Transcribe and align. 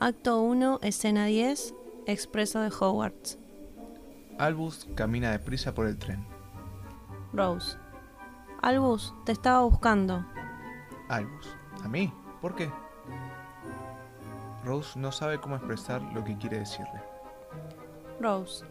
Acto 0.00 0.40
1, 0.42 0.78
escena 0.82 1.24
10, 1.24 1.74
Expreso 2.06 2.60
de 2.60 2.68
Hogwarts. 2.68 3.36
Albus 4.38 4.86
camina 4.94 5.32
deprisa 5.32 5.74
por 5.74 5.88
el 5.88 5.98
tren. 5.98 6.24
Rose. 7.32 7.76
Albus, 8.62 9.12
te 9.24 9.32
estaba 9.32 9.62
buscando. 9.62 10.24
Albus. 11.08 11.56
¿A 11.82 11.88
mí? 11.88 12.12
¿Por 12.40 12.54
qué? 12.54 12.70
Rose 14.64 14.96
no 14.96 15.10
sabe 15.10 15.40
cómo 15.40 15.56
expresar 15.56 16.00
lo 16.14 16.22
que 16.22 16.38
quiere 16.38 16.60
decirle. 16.60 17.02
Rose. 18.20 18.64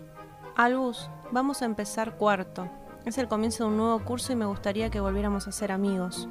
Albus, 0.56 1.10
vamos 1.34 1.62
a 1.62 1.66
empezar 1.66 2.16
cuarto. 2.16 2.70
Es 3.04 3.18
el 3.18 3.28
comienzo 3.28 3.66
de 3.66 3.72
un 3.72 3.78
nuevo 3.78 4.00
curso 4.06 4.32
y 4.32 4.38
me 4.38 4.46
gustaría 4.46 4.90
que 4.90 5.02
volviéramos 5.02 5.46
a 5.50 5.52
ser 5.52 5.74
amigos. 5.74 6.30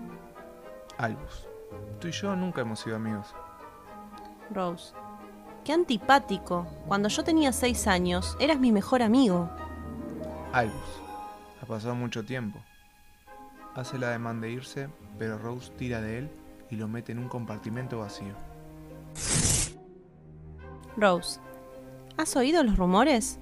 Albus. 0.97 1.47
Tú 2.01 2.09
y 2.09 2.13
yo 2.13 2.35
nunca 2.35 2.63
hemos 2.63 2.81
sido 2.81 2.97
amigos. 2.97 3.35
Rose. 4.51 4.95
Qué 5.65 5.73
antipático. 5.73 6.67
Cuando 6.87 7.09
yo 7.09 7.25
tenía 7.25 7.53
seis 7.53 7.87
años, 7.87 8.37
eras 8.39 8.61
mi 8.61 8.73
mejor 8.73 9.03
amigo. 9.03 9.51
Albus. 10.53 11.03
Ha 11.63 11.67
pasado 11.67 11.95
mucho 11.95 12.25
tiempo. 12.25 12.61
Hace 13.75 13.99
la 13.99 14.11
demanda 14.11 14.47
de 14.47 14.53
irse, 14.53 14.89
pero 15.19 15.39
Rose 15.39 15.73
tira 15.77 16.01
de 16.01 16.19
él 16.19 16.31
y 16.71 16.77
lo 16.77 16.89
mete 16.89 17.13
en 17.13 17.19
un 17.19 17.29
compartimento 17.29 17.99
vacío. 17.99 18.35
Rose. 20.97 21.41
¿Has 22.17 22.37
oído 22.37 22.63
los 22.63 22.77
rumores? 22.77 23.39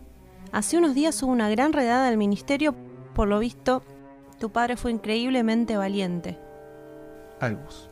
Hace 0.50 0.78
unos 0.78 0.94
días 0.94 1.22
hubo 1.22 1.30
una 1.30 1.48
gran 1.50 1.72
redada 1.72 2.06
del 2.06 2.16
ministerio. 2.16 2.74
Por 3.14 3.28
lo 3.28 3.38
visto, 3.38 3.82
tu 4.38 4.50
padre 4.50 4.76
fue 4.76 4.90
increíblemente 4.90 5.76
valiente. 5.76 6.38
Albus. 7.40 7.90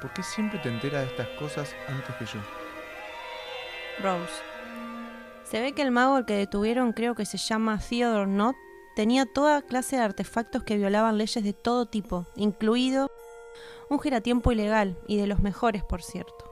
¿Por 0.00 0.12
qué 0.12 0.22
siempre 0.22 0.58
te 0.60 0.68
enteras 0.68 1.02
de 1.02 1.08
estas 1.08 1.28
cosas 1.38 1.74
antes 1.88 2.14
que 2.16 2.24
yo? 2.26 2.40
Rose. 4.02 4.42
Se 5.44 5.60
ve 5.60 5.72
que 5.72 5.82
el 5.82 5.90
mago 5.90 6.16
al 6.16 6.26
que 6.26 6.34
detuvieron, 6.34 6.92
creo 6.92 7.14
que 7.14 7.24
se 7.24 7.38
llama 7.38 7.78
Theodore 7.78 8.26
Knott, 8.26 8.56
tenía 8.94 9.26
toda 9.26 9.62
clase 9.62 9.96
de 9.96 10.02
artefactos 10.02 10.62
que 10.62 10.76
violaban 10.76 11.18
leyes 11.18 11.42
de 11.42 11.52
todo 11.52 11.86
tipo, 11.86 12.26
incluido 12.36 13.10
un 13.88 13.98
giratiempo 13.98 14.52
ilegal, 14.52 14.98
y 15.06 15.16
de 15.16 15.26
los 15.26 15.40
mejores, 15.40 15.82
por 15.82 16.02
cierto. 16.02 16.44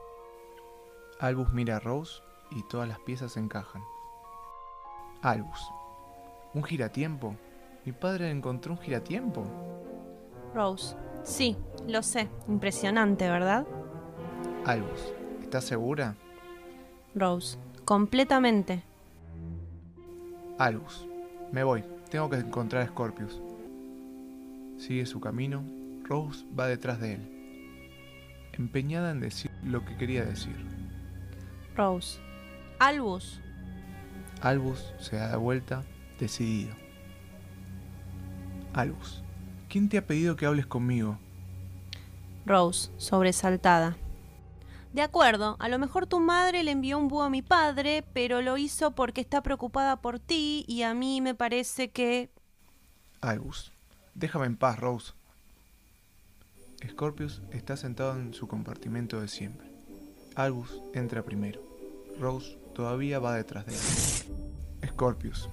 Albus 1.21 1.53
mira 1.53 1.77
a 1.77 1.81
Rose 1.81 2.23
y 2.51 2.63
todas 2.69 2.89
las 2.89 2.99
piezas 3.01 3.37
encajan. 3.37 3.83
Albus. 5.23 5.61
¿Un 6.55 6.65
giratiempo? 6.65 7.37
Mi 7.85 7.93
padre 7.93 8.31
encontró 8.31 8.73
un 8.73 8.79
giratiempo. 8.79 9.45
Rose. 10.55 10.97
Sí, 11.23 11.57
lo 11.89 12.03
sé. 12.03 12.29
Impresionante, 12.49 13.29
¿verdad? 13.29 13.67
Albus. 14.65 15.13
¿Estás 15.43 15.65
segura? 15.65 16.17
Rose. 17.15 17.59
Completamente. 17.85 18.83
Albus. 20.59 21.07
Me 21.53 21.63
voy. 21.63 21.85
Tengo 22.11 22.29
que 22.29 22.37
encontrar 22.37 22.83
a 22.83 22.87
Scorpius. 22.87 23.41
Sigue 24.79 25.07
su 25.07 25.21
camino. 25.21 25.63
Rose 26.05 26.45
va 26.59 26.67
detrás 26.67 27.01
de 27.01 27.15
él. 27.15 27.33
Empeñada 28.53 29.11
en 29.11 29.21
decir 29.21 29.51
lo 29.63 29.85
que 29.85 29.97
quería 29.97 30.25
decir. 30.25 30.57
Rose. 31.77 32.21
Albus. 32.79 33.41
Albus 34.43 34.93
se 34.99 35.17
da 35.17 35.37
vuelta, 35.37 35.83
decidido. 36.19 36.75
Albus. 38.75 39.23
¿Quién 39.69 39.89
te 39.89 39.99
ha 39.99 40.07
pedido 40.07 40.37
que 40.37 40.47
hables 40.47 40.67
conmigo? 40.67 41.19
Rose, 42.47 42.91
sobresaltada. 42.97 43.97
De 44.93 45.03
acuerdo, 45.03 45.57
a 45.59 45.69
lo 45.69 45.79
mejor 45.79 46.07
tu 46.07 46.21
madre 46.21 46.63
le 46.63 46.71
envió 46.71 46.97
un 46.97 47.09
búho 47.09 47.25
a 47.25 47.29
mi 47.29 47.43
padre, 47.43 48.05
pero 48.15 48.41
lo 48.41 48.57
hizo 48.57 48.93
porque 48.93 49.21
está 49.21 49.43
preocupada 49.43 49.97
por 50.01 50.21
ti 50.21 50.65
y 50.69 50.83
a 50.83 50.95
mí 50.95 51.21
me 51.21 51.35
parece 51.35 51.91
que... 51.91 52.31
Albus, 53.21 53.73
déjame 54.15 54.47
en 54.47 54.57
paz, 54.57 54.79
Rose. 54.79 55.13
Scorpius 56.89 57.43
está 57.51 57.77
sentado 57.77 58.19
en 58.19 58.33
su 58.33 58.47
compartimento 58.47 59.21
de 59.21 59.29
siempre. 59.29 59.67
Albus 60.37 60.81
entra 60.95 61.23
primero. 61.25 61.61
Rose 62.21 62.59
todavía 62.75 63.19
va 63.19 63.35
detrás 63.35 63.67
de 63.67 63.75
él. 63.75 64.89
Scorpius. 64.89 65.51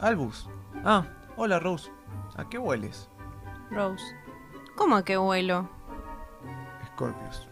Albus. 0.00 0.48
Ah, 0.84 1.06
hola 1.36 1.60
Rose. 1.60 1.90
¿A 2.36 2.48
qué 2.48 2.58
hueles? 2.58 3.08
Rose. 3.70 4.04
¿Cómo 4.76 4.96
a 4.96 5.04
qué 5.04 5.16
huelo? 5.16 5.70
Scorpius. 6.94 7.48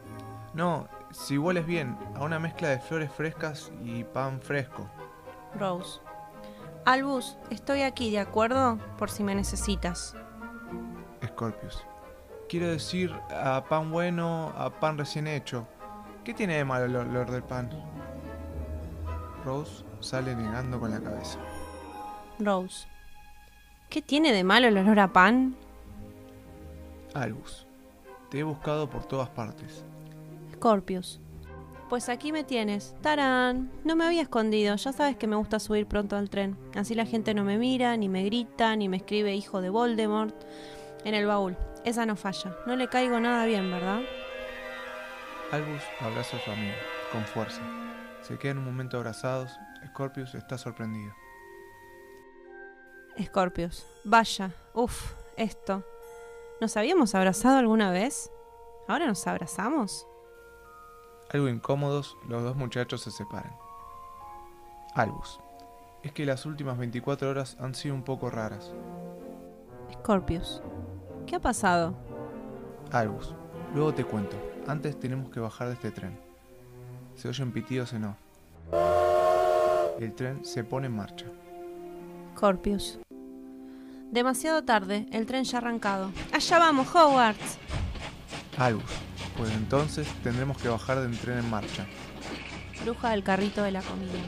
No, 0.55 0.89
si 1.13 1.39
hueles 1.39 1.67
bien, 1.67 1.97
a 2.15 2.25
una 2.25 2.39
mezcla 2.39 2.69
de 2.69 2.79
flores 2.79 3.11
frescas 3.13 3.71
y 3.83 4.05
pan 4.05 4.41
fresco. 4.41 4.89
Rose. 5.59 6.01
Albus, 6.85 7.37
estoy 7.51 7.83
aquí, 7.83 8.11
¿de 8.11 8.21
acuerdo? 8.21 8.79
Por 8.99 9.11
si 9.11 9.23
me 9.23 9.35
necesitas. 9.35 10.17
Scorpius. 11.25 11.85
Quiero 12.49 12.69
decir 12.69 13.15
a 13.31 13.65
pan 13.69 13.91
bueno, 13.91 14.53
a 14.57 14.71
pan 14.71 14.99
recién 14.99 15.27
hecho. 15.27 15.67
¿Qué 16.25 16.35
tiene 16.35 16.57
de 16.57 16.65
malo 16.65 16.87
el 16.87 16.97
olor 16.97 17.31
del 17.31 17.43
pan? 17.43 17.71
Rose 19.45 19.85
sale 20.01 20.35
negando 20.35 20.81
con 20.81 20.91
la 20.91 21.01
cabeza. 21.01 21.39
Rose. 22.39 22.89
¿Qué 23.89 24.03
tiene 24.03 24.33
de 24.33 24.45
malo 24.45 24.69
el 24.69 24.79
olor 24.79 24.99
a 25.01 25.13
pan? 25.13 25.57
Albus. 27.15 27.67
Te 28.31 28.39
he 28.39 28.43
buscado 28.43 28.89
por 28.89 29.05
todas 29.07 29.29
partes. 29.29 29.85
Scorpius. 30.55 31.21
Pues 31.89 32.09
aquí 32.09 32.31
me 32.31 32.45
tienes. 32.45 32.95
¡Tarán! 33.01 33.73
No 33.85 33.97
me 33.97 34.05
había 34.05 34.23
escondido. 34.23 34.77
Ya 34.77 34.93
sabes 34.93 35.17
que 35.17 35.27
me 35.27 35.35
gusta 35.35 35.59
subir 35.59 35.87
pronto 35.87 36.17
al 36.17 36.31
tren. 36.31 36.57
Así 36.77 36.95
la 36.95 37.05
gente 37.05 37.35
no 37.35 37.43
me 37.43 37.59
mira, 37.59 37.97
ni 37.97 38.09
me 38.09 38.25
grita, 38.25 38.77
ni 38.77 38.89
me 38.89 38.99
escribe 38.99 39.35
hijo 39.35 39.61
de 39.61 39.71
Voldemort 39.71 40.35
en 41.05 41.15
el 41.15 41.27
baúl. 41.27 41.57
Esa 41.85 42.07
no 42.07 42.15
falla. 42.15 42.57
No 42.67 42.77
le 42.77 42.89
caigo 42.89 43.19
nada 43.19 43.45
bien, 43.47 43.69
¿verdad? 43.71 44.03
Albus 45.51 45.83
abraza 46.01 46.37
a 46.37 46.41
su 46.41 46.51
amigo, 46.53 46.77
con 47.11 47.25
fuerza. 47.25 47.63
Se 48.23 48.39
quedan 48.39 48.59
un 48.59 48.67
momento 48.67 48.97
abrazados. 48.97 49.59
Scorpius 49.89 50.37
está 50.37 50.57
sorprendido. 50.59 51.13
Scorpius. 53.21 53.85
Vaya. 54.05 54.53
Uf, 54.75 55.15
esto. 55.37 55.85
¿Nos 56.61 56.77
habíamos 56.77 57.15
abrazado 57.15 57.57
alguna 57.59 57.91
vez? 57.91 58.31
¿Ahora 58.87 59.07
nos 59.07 59.27
abrazamos? 59.27 60.07
Algo 61.33 61.49
incómodos, 61.49 62.19
los 62.29 62.43
dos 62.43 62.55
muchachos 62.55 63.01
se 63.01 63.11
separan. 63.11 63.57
Albus. 64.95 65.41
Es 66.03 66.13
que 66.13 66.27
las 66.27 66.45
últimas 66.45 66.77
24 66.77 67.31
horas 67.31 67.57
han 67.61 67.75
sido 67.75 67.95
un 67.95 68.03
poco 68.03 68.29
raras. 68.29 68.75
Scorpius. 69.91 70.61
¿Qué 71.27 71.37
ha 71.37 71.41
pasado? 71.41 71.95
Albus. 72.93 73.35
Luego 73.75 73.95
te 73.95 74.05
cuento. 74.05 74.37
Antes 74.67 75.01
tenemos 75.01 75.31
que 75.31 75.41
bajar 75.41 75.69
de 75.69 75.75
este 75.75 75.91
tren. 75.91 76.19
Se 77.15 77.29
oyen 77.29 77.53
pitidos 77.53 77.95
en 77.95 78.05
off. 78.05 78.17
El 79.99 80.15
tren 80.15 80.45
se 80.45 80.63
pone 80.63 80.89
en 80.89 80.97
marcha. 80.97 81.27
Scorpius. 82.37 82.99
Demasiado 84.11 84.65
tarde, 84.65 85.07
el 85.13 85.25
tren 85.25 85.45
ya 85.45 85.59
ha 85.59 85.61
arrancado. 85.61 86.11
¡Allá 86.33 86.59
vamos, 86.59 86.89
Hogwarts! 86.93 87.59
Albus. 88.59 88.91
Pues 89.37 89.53
entonces 89.53 90.09
tendremos 90.25 90.59
que 90.59 90.69
bajar 90.69 91.01
del 91.01 91.17
tren 91.17 91.39
en 91.39 91.49
marcha. 91.49 91.87
Bruja 92.83 93.11
del 93.11 93.23
carrito 93.23 93.63
de 93.63 93.71
la 93.71 93.83
comida. 93.83 94.19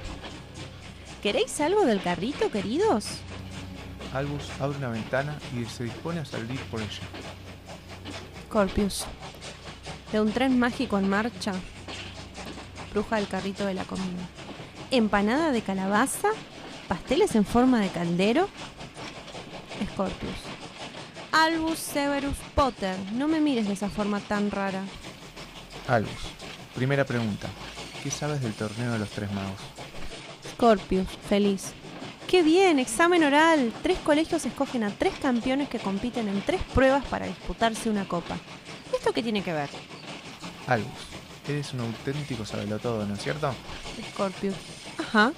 ¿Queréis 1.20 1.60
algo 1.60 1.84
del 1.84 2.00
carrito, 2.00 2.48
queridos? 2.50 3.06
Albus 4.14 4.48
abre 4.60 4.78
una 4.78 4.88
ventana 4.88 5.36
y 5.52 5.64
se 5.64 5.84
dispone 5.84 6.20
a 6.20 6.24
salir 6.24 6.60
por 6.70 6.80
ella. 6.80 7.02
Scorpius. 8.46 9.04
De 10.12 10.20
un 10.20 10.30
tren 10.30 10.58
mágico 10.60 10.96
en 10.98 11.08
marcha. 11.08 11.54
Bruja 12.92 13.16
del 13.16 13.26
carrito 13.26 13.66
de 13.66 13.74
la 13.74 13.84
comida. 13.84 14.28
Empanada 14.92 15.50
de 15.50 15.62
calabaza. 15.62 16.28
Pasteles 16.86 17.34
en 17.34 17.44
forma 17.44 17.80
de 17.80 17.88
caldero. 17.88 18.48
Scorpius. 19.86 20.36
Albus 21.32 21.78
Severus 21.78 22.36
Potter. 22.54 22.96
No 23.12 23.28
me 23.28 23.40
mires 23.40 23.66
de 23.66 23.74
esa 23.74 23.88
forma 23.88 24.20
tan 24.20 24.50
rara. 24.50 24.82
Albus. 25.88 26.10
Primera 26.74 27.04
pregunta. 27.04 27.48
¿Qué 28.02 28.10
sabes 28.10 28.42
del 28.42 28.52
torneo 28.54 28.92
de 28.92 28.98
los 28.98 29.10
tres 29.10 29.30
magos? 29.32 29.60
Scorpius. 30.52 31.06
Feliz. 31.28 31.72
¡Qué 32.26 32.42
bien! 32.42 32.78
Examen 32.78 33.24
oral. 33.24 33.72
Tres 33.82 33.98
colegios 33.98 34.46
escogen 34.46 34.84
a 34.84 34.90
tres 34.90 35.14
campeones 35.20 35.68
que 35.68 35.78
compiten 35.78 36.28
en 36.28 36.40
tres 36.42 36.62
pruebas 36.74 37.04
para 37.04 37.26
disputarse 37.26 37.90
una 37.90 38.06
copa. 38.06 38.36
¿Esto 38.92 39.12
qué 39.12 39.22
tiene 39.22 39.42
que 39.42 39.52
ver? 39.52 39.68
Albus. 40.66 40.90
Eres 41.48 41.72
un 41.74 41.80
auténtico 41.80 42.46
sabelotodo, 42.46 43.04
¿no 43.06 43.14
es 43.14 43.22
cierto? 43.22 43.52
Scorpius. 44.12 44.54
Ajá. 44.98 45.32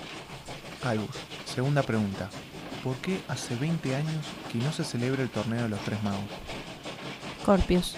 Albus. 0.84 1.16
Segunda 1.46 1.82
pregunta. 1.82 2.28
¿Por 2.84 2.96
qué 2.96 3.18
hace 3.28 3.56
20 3.56 3.96
años 3.96 4.26
que 4.52 4.58
no 4.58 4.70
se 4.70 4.84
celebra 4.84 5.22
el 5.22 5.30
torneo 5.30 5.62
de 5.62 5.70
los 5.70 5.80
tres 5.80 6.02
magos? 6.02 6.20
Scorpius. 7.40 7.94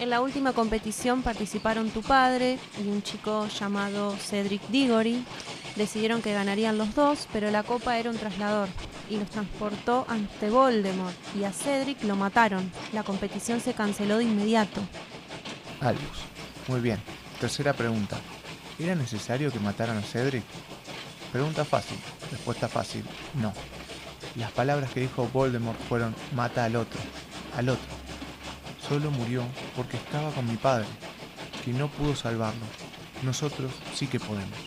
En 0.00 0.08
la 0.08 0.22
última 0.22 0.54
competición 0.54 1.22
participaron 1.22 1.90
tu 1.90 2.00
padre 2.00 2.58
y 2.82 2.88
un 2.88 3.02
chico 3.02 3.46
llamado 3.48 4.16
Cedric 4.16 4.66
Diggory. 4.68 5.22
Decidieron 5.76 6.22
que 6.22 6.32
ganarían 6.32 6.78
los 6.78 6.94
dos, 6.94 7.28
pero 7.34 7.50
la 7.50 7.64
copa 7.64 7.98
era 7.98 8.08
un 8.08 8.16
traslador 8.16 8.68
y 9.10 9.18
los 9.18 9.28
transportó 9.28 10.06
ante 10.08 10.48
Voldemort 10.48 11.14
y 11.38 11.44
a 11.44 11.52
Cedric 11.52 12.02
lo 12.04 12.16
mataron. 12.16 12.72
La 12.94 13.02
competición 13.02 13.60
se 13.60 13.74
canceló 13.74 14.16
de 14.16 14.24
inmediato. 14.24 14.80
Albus. 15.80 16.24
Muy 16.68 16.80
bien. 16.80 16.98
Tercera 17.40 17.74
pregunta. 17.74 18.16
¿Era 18.78 18.94
necesario 18.94 19.52
que 19.52 19.60
mataran 19.60 19.98
a 19.98 20.02
Cedric? 20.02 20.44
Pregunta 21.32 21.64
fácil. 21.64 21.98
Respuesta 22.30 22.68
fácil. 22.68 23.04
No. 23.34 23.52
Las 24.36 24.52
palabras 24.52 24.90
que 24.90 25.00
dijo 25.00 25.28
Voldemort 25.32 25.78
fueron 25.88 26.14
mata 26.34 26.64
al 26.64 26.76
otro. 26.76 27.00
Al 27.56 27.68
otro. 27.68 27.86
Solo 28.88 29.10
murió 29.10 29.42
porque 29.74 29.96
estaba 29.96 30.30
con 30.30 30.46
mi 30.46 30.56
padre, 30.56 30.86
que 31.64 31.72
no 31.72 31.88
pudo 31.88 32.14
salvarlo. 32.14 32.64
Nosotros 33.22 33.72
sí 33.94 34.06
que 34.06 34.20
podemos. 34.20 34.58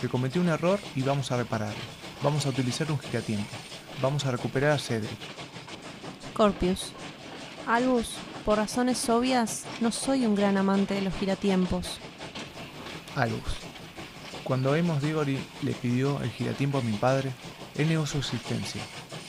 Se 0.00 0.08
cometió 0.08 0.40
un 0.40 0.48
error 0.48 0.78
y 0.94 1.02
vamos 1.02 1.30
a 1.30 1.36
repararlo. 1.36 1.80
Vamos 2.22 2.46
a 2.46 2.50
utilizar 2.50 2.90
un 2.90 2.98
giratiempo. 2.98 3.50
Vamos 4.00 4.24
a 4.24 4.30
recuperar 4.30 4.72
a 4.72 4.78
Cedric. 4.78 5.10
Corpius. 6.32 6.92
Albus, 7.66 8.14
por 8.44 8.56
razones 8.56 9.08
obvias, 9.10 9.64
no 9.80 9.92
soy 9.92 10.24
un 10.24 10.34
gran 10.34 10.56
amante 10.56 10.94
de 10.94 11.02
los 11.02 11.14
giratiempos. 11.14 11.98
Albus. 13.14 13.69
Cuando 14.50 14.74
Amos 14.74 15.00
Diggory 15.00 15.38
le 15.62 15.70
pidió 15.74 16.20
el 16.22 16.30
giratiempo 16.32 16.78
a 16.78 16.82
mi 16.82 16.96
padre, 16.96 17.30
él 17.76 17.88
negó 17.88 18.04
su 18.04 18.18
existencia. 18.18 18.82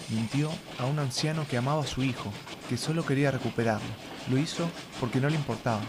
Mintió 0.10 0.50
a 0.80 0.88
un 0.88 0.98
anciano 0.98 1.46
que 1.48 1.58
amaba 1.58 1.84
a 1.84 1.86
su 1.86 2.02
hijo, 2.02 2.34
que 2.68 2.76
solo 2.76 3.06
quería 3.06 3.30
recuperarlo. 3.30 3.86
Lo 4.32 4.40
hizo 4.40 4.68
porque 5.00 5.20
no 5.20 5.30
le 5.30 5.36
importaba, 5.36 5.82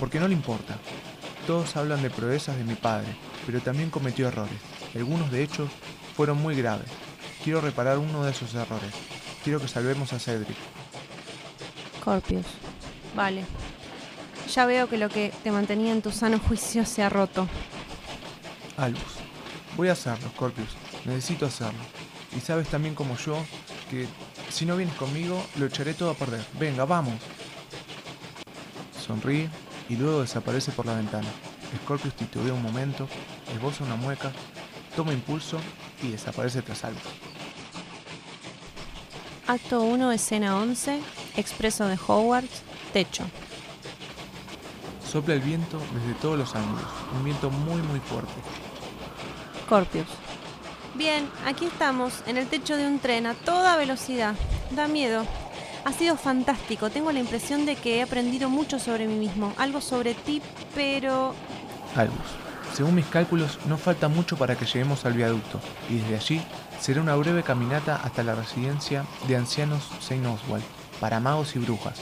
porque 0.00 0.18
no 0.18 0.26
le 0.26 0.34
importa. 0.34 0.76
Todos 1.46 1.76
hablan 1.76 2.02
de 2.02 2.10
proezas 2.10 2.56
de 2.56 2.64
mi 2.64 2.74
padre, 2.74 3.06
pero 3.46 3.60
también 3.60 3.90
cometió 3.90 4.26
errores. 4.26 4.58
Algunos 4.96 5.30
de 5.30 5.44
hecho 5.44 5.68
fueron 6.16 6.42
muy 6.42 6.56
graves. 6.56 6.88
Quiero 7.44 7.60
reparar 7.60 7.96
uno 7.96 8.24
de 8.24 8.32
esos 8.32 8.52
errores. 8.56 8.90
Quiero 9.44 9.60
que 9.60 9.68
salvemos 9.68 10.12
a 10.12 10.18
Cedric. 10.18 10.56
Corpius. 12.04 12.46
Vale. 13.14 13.44
Ya 14.52 14.66
veo 14.66 14.88
que 14.88 14.98
lo 14.98 15.08
que 15.08 15.32
te 15.44 15.52
mantenía 15.52 15.92
en 15.92 16.02
tu 16.02 16.10
sano 16.10 16.40
juicio 16.40 16.84
se 16.84 17.04
ha 17.04 17.08
roto. 17.08 17.46
Albus. 18.80 19.16
Voy 19.76 19.88
a 19.88 19.92
hacerlo, 19.92 20.28
Scorpius. 20.30 20.70
Necesito 21.04 21.46
hacerlo. 21.46 21.80
Y 22.36 22.40
sabes 22.40 22.68
también 22.68 22.94
como 22.94 23.16
yo 23.16 23.36
que 23.90 24.06
si 24.50 24.66
no 24.66 24.76
vienes 24.76 24.94
conmigo 24.96 25.44
lo 25.56 25.66
echaré 25.66 25.94
todo 25.94 26.10
a 26.10 26.14
perder. 26.14 26.44
Venga, 26.58 26.84
vamos. 26.84 27.14
Sonríe 29.06 29.48
y 29.88 29.96
luego 29.96 30.20
desaparece 30.20 30.72
por 30.72 30.86
la 30.86 30.94
ventana. 30.94 31.28
Scorpius 31.82 32.14
titubea 32.14 32.52
un 32.52 32.62
momento, 32.62 33.08
esboza 33.54 33.84
una 33.84 33.96
mueca, 33.96 34.32
toma 34.96 35.12
impulso 35.12 35.58
y 36.02 36.10
desaparece 36.10 36.62
tras 36.62 36.84
Albus. 36.84 37.02
Acto 39.46 39.82
1, 39.82 40.12
escena 40.12 40.56
11, 40.56 41.00
expreso 41.36 41.86
de 41.86 41.98
Hogwarts, 42.06 42.62
techo. 42.92 43.24
Sopla 45.10 45.34
el 45.34 45.40
viento 45.40 45.80
desde 45.92 46.14
todos 46.20 46.38
los 46.38 46.54
ángulos, 46.54 46.86
un 47.16 47.24
viento 47.24 47.50
muy 47.50 47.82
muy 47.82 47.98
fuerte. 47.98 48.32
Corpius. 49.70 50.08
Bien, 50.96 51.30
aquí 51.46 51.64
estamos, 51.64 52.24
en 52.26 52.36
el 52.36 52.48
techo 52.48 52.76
de 52.76 52.86
un 52.86 52.98
tren 52.98 53.26
a 53.26 53.34
toda 53.34 53.76
velocidad. 53.76 54.34
Da 54.72 54.88
miedo. 54.88 55.24
Ha 55.84 55.92
sido 55.92 56.16
fantástico. 56.16 56.90
Tengo 56.90 57.12
la 57.12 57.20
impresión 57.20 57.64
de 57.64 57.76
que 57.76 57.98
he 57.98 58.02
aprendido 58.02 58.50
mucho 58.50 58.80
sobre 58.80 59.06
mí 59.06 59.14
mismo. 59.14 59.54
Algo 59.56 59.80
sobre 59.80 60.14
ti, 60.14 60.42
pero... 60.74 61.34
Albus. 61.96 62.18
Según 62.74 62.96
mis 62.96 63.06
cálculos, 63.06 63.58
no 63.66 63.78
falta 63.78 64.08
mucho 64.08 64.36
para 64.36 64.56
que 64.56 64.66
lleguemos 64.66 65.04
al 65.04 65.14
viaducto, 65.14 65.60
y 65.88 65.98
desde 65.98 66.16
allí 66.16 66.42
será 66.80 67.00
una 67.00 67.16
breve 67.16 67.42
caminata 67.42 67.96
hasta 67.96 68.22
la 68.22 68.34
residencia 68.34 69.04
de 69.26 69.36
ancianos 69.36 69.88
Saint 70.00 70.24
Oswald, 70.24 70.62
para 71.00 71.18
magos 71.18 71.56
y 71.56 71.58
brujas. 71.58 71.98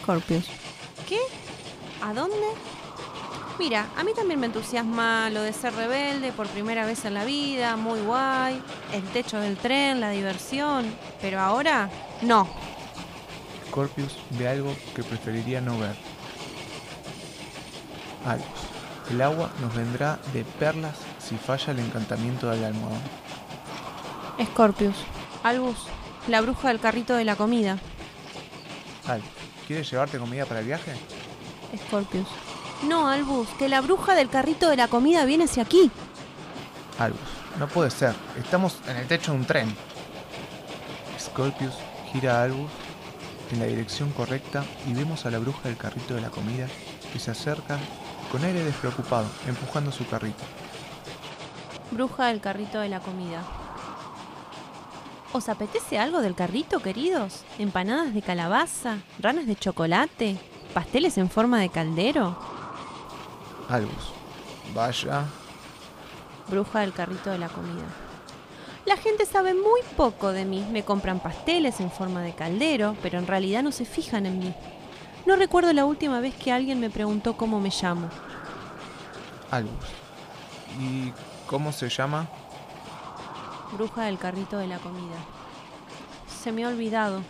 Scorpius. 0.00 0.46
¿Qué? 1.06 1.20
¿A 2.02 2.14
dónde? 2.14 2.36
Mira, 3.58 3.88
a 3.96 4.04
mí 4.04 4.12
también 4.14 4.38
me 4.38 4.46
entusiasma 4.46 5.30
lo 5.30 5.42
de 5.42 5.52
ser 5.52 5.74
rebelde 5.74 6.30
por 6.30 6.46
primera 6.46 6.86
vez 6.86 7.04
en 7.04 7.14
la 7.14 7.24
vida, 7.24 7.76
muy 7.76 8.00
guay, 8.00 8.62
el 8.92 9.02
techo 9.08 9.40
del 9.40 9.56
tren, 9.56 10.00
la 10.00 10.10
diversión, 10.10 10.86
pero 11.20 11.40
ahora 11.40 11.90
no. 12.22 12.46
Scorpius 13.66 14.16
ve 14.38 14.48
algo 14.48 14.76
que 14.94 15.02
preferiría 15.02 15.60
no 15.60 15.76
ver. 15.76 15.96
Albus. 18.24 18.46
El 19.10 19.20
agua 19.22 19.50
nos 19.60 19.74
vendrá 19.74 20.18
de 20.32 20.44
perlas 20.44 20.96
si 21.18 21.36
falla 21.36 21.72
el 21.72 21.80
encantamiento 21.80 22.48
del 22.50 22.64
almohadón. 22.64 23.00
Scorpius. 24.52 24.96
Albus, 25.42 25.78
la 26.28 26.40
bruja 26.42 26.68
del 26.68 26.78
carrito 26.78 27.16
de 27.16 27.24
la 27.24 27.34
comida. 27.34 27.78
Albus. 29.06 29.28
¿Quieres 29.66 29.90
llevarte 29.90 30.18
comida 30.18 30.46
para 30.46 30.60
el 30.60 30.66
viaje? 30.66 30.92
Scorpius. 31.88 32.28
No, 32.82 33.08
Albus, 33.08 33.48
que 33.58 33.68
la 33.68 33.80
bruja 33.80 34.14
del 34.14 34.28
carrito 34.28 34.68
de 34.68 34.76
la 34.76 34.88
comida 34.88 35.24
viene 35.24 35.44
hacia 35.44 35.64
aquí. 35.64 35.90
Albus. 36.98 37.20
No 37.58 37.66
puede 37.66 37.90
ser. 37.90 38.14
Estamos 38.38 38.78
en 38.86 38.96
el 38.96 39.06
techo 39.08 39.32
de 39.32 39.38
un 39.38 39.44
tren. 39.44 39.74
Scorpius 41.18 41.74
gira 42.12 42.38
a 42.38 42.44
Albus 42.44 42.70
en 43.50 43.58
la 43.58 43.66
dirección 43.66 44.10
correcta 44.12 44.64
y 44.86 44.94
vemos 44.94 45.26
a 45.26 45.30
la 45.30 45.38
bruja 45.38 45.62
del 45.64 45.76
carrito 45.76 46.14
de 46.14 46.20
la 46.20 46.30
comida 46.30 46.68
que 47.12 47.18
se 47.18 47.32
acerca 47.32 47.78
con 48.30 48.44
aire 48.44 48.62
despreocupado, 48.62 49.26
empujando 49.48 49.90
su 49.90 50.06
carrito. 50.06 50.44
Bruja 51.90 52.26
del 52.26 52.40
carrito 52.40 52.78
de 52.78 52.90
la 52.90 53.00
comida. 53.00 53.42
¿Os 55.32 55.48
apetece 55.48 55.98
algo 55.98 56.20
del 56.20 56.34
carrito, 56.34 56.80
queridos? 56.80 57.44
¿Empanadas 57.58 58.14
de 58.14 58.22
calabaza? 58.22 58.98
¿Ranas 59.18 59.46
de 59.46 59.56
chocolate? 59.56 60.36
¿Pasteles 60.74 61.18
en 61.18 61.28
forma 61.28 61.58
de 61.60 61.70
caldero? 61.70 62.57
Albus. 63.68 64.12
Vaya. 64.74 65.24
Bruja 66.48 66.80
del 66.80 66.92
carrito 66.92 67.30
de 67.30 67.38
la 67.38 67.48
comida. 67.48 67.84
La 68.86 68.96
gente 68.96 69.26
sabe 69.26 69.52
muy 69.52 69.82
poco 69.96 70.32
de 70.32 70.46
mí. 70.46 70.66
Me 70.70 70.82
compran 70.82 71.20
pasteles 71.20 71.80
en 71.80 71.90
forma 71.90 72.22
de 72.22 72.34
caldero, 72.34 72.96
pero 73.02 73.18
en 73.18 73.26
realidad 73.26 73.62
no 73.62 73.70
se 73.70 73.84
fijan 73.84 74.24
en 74.24 74.38
mí. 74.38 74.54
No 75.26 75.36
recuerdo 75.36 75.72
la 75.74 75.84
última 75.84 76.20
vez 76.20 76.34
que 76.34 76.52
alguien 76.52 76.80
me 76.80 76.88
preguntó 76.88 77.36
cómo 77.36 77.60
me 77.60 77.70
llamo. 77.70 78.08
Albus. 79.50 79.72
¿Y 80.80 81.12
cómo 81.46 81.70
se 81.72 81.90
llama? 81.90 82.28
Bruja 83.72 84.04
del 84.04 84.18
carrito 84.18 84.56
de 84.56 84.68
la 84.68 84.78
comida. 84.78 85.16
Se 86.42 86.52
me 86.52 86.64
ha 86.64 86.68
olvidado. 86.68 87.20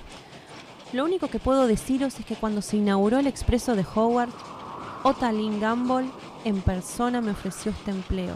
Lo 0.92 1.04
único 1.04 1.28
que 1.28 1.40
puedo 1.40 1.66
deciros 1.66 2.18
es 2.20 2.24
que 2.24 2.36
cuando 2.36 2.62
se 2.62 2.76
inauguró 2.76 3.18
el 3.18 3.26
expreso 3.26 3.74
de 3.74 3.84
Howard, 3.94 4.30
Otalin 5.04 5.60
Gamble 5.60 6.10
en 6.44 6.60
persona 6.60 7.20
me 7.20 7.30
ofreció 7.30 7.70
este 7.70 7.90
empleo. 7.90 8.34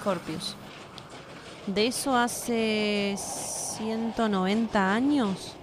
Scorpius. 0.00 0.56
De 1.66 1.86
eso 1.86 2.16
hace 2.16 3.14
190 3.16 4.92
años. 4.92 5.54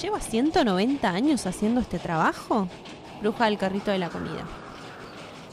¿Lleva 0.00 0.20
190 0.20 1.08
años 1.08 1.46
haciendo 1.46 1.80
este 1.80 1.98
trabajo? 1.98 2.68
Bruja 3.20 3.44
del 3.44 3.58
carrito 3.58 3.90
de 3.90 3.98
la 3.98 4.08
comida. 4.08 4.44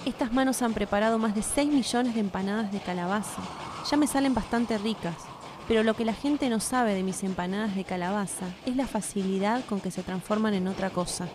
Estas 0.05 0.33
manos 0.33 0.61
han 0.61 0.73
preparado 0.73 1.17
más 1.17 1.35
de 1.35 1.41
6 1.41 1.71
millones 1.71 2.13
de 2.13 2.21
empanadas 2.21 2.71
de 2.71 2.79
calabaza. 2.79 3.41
Ya 3.89 3.97
me 3.97 4.07
salen 4.07 4.33
bastante 4.33 4.77
ricas, 4.77 5.15
pero 5.67 5.83
lo 5.83 5.93
que 5.93 6.05
la 6.05 6.13
gente 6.13 6.49
no 6.49 6.59
sabe 6.59 6.93
de 6.93 7.03
mis 7.03 7.23
empanadas 7.23 7.75
de 7.75 7.83
calabaza 7.83 8.47
es 8.65 8.75
la 8.75 8.87
facilidad 8.87 9.63
con 9.65 9.79
que 9.79 9.91
se 9.91 10.03
transforman 10.03 10.53
en 10.53 10.67
otra 10.67 10.89
cosa. 10.89 11.27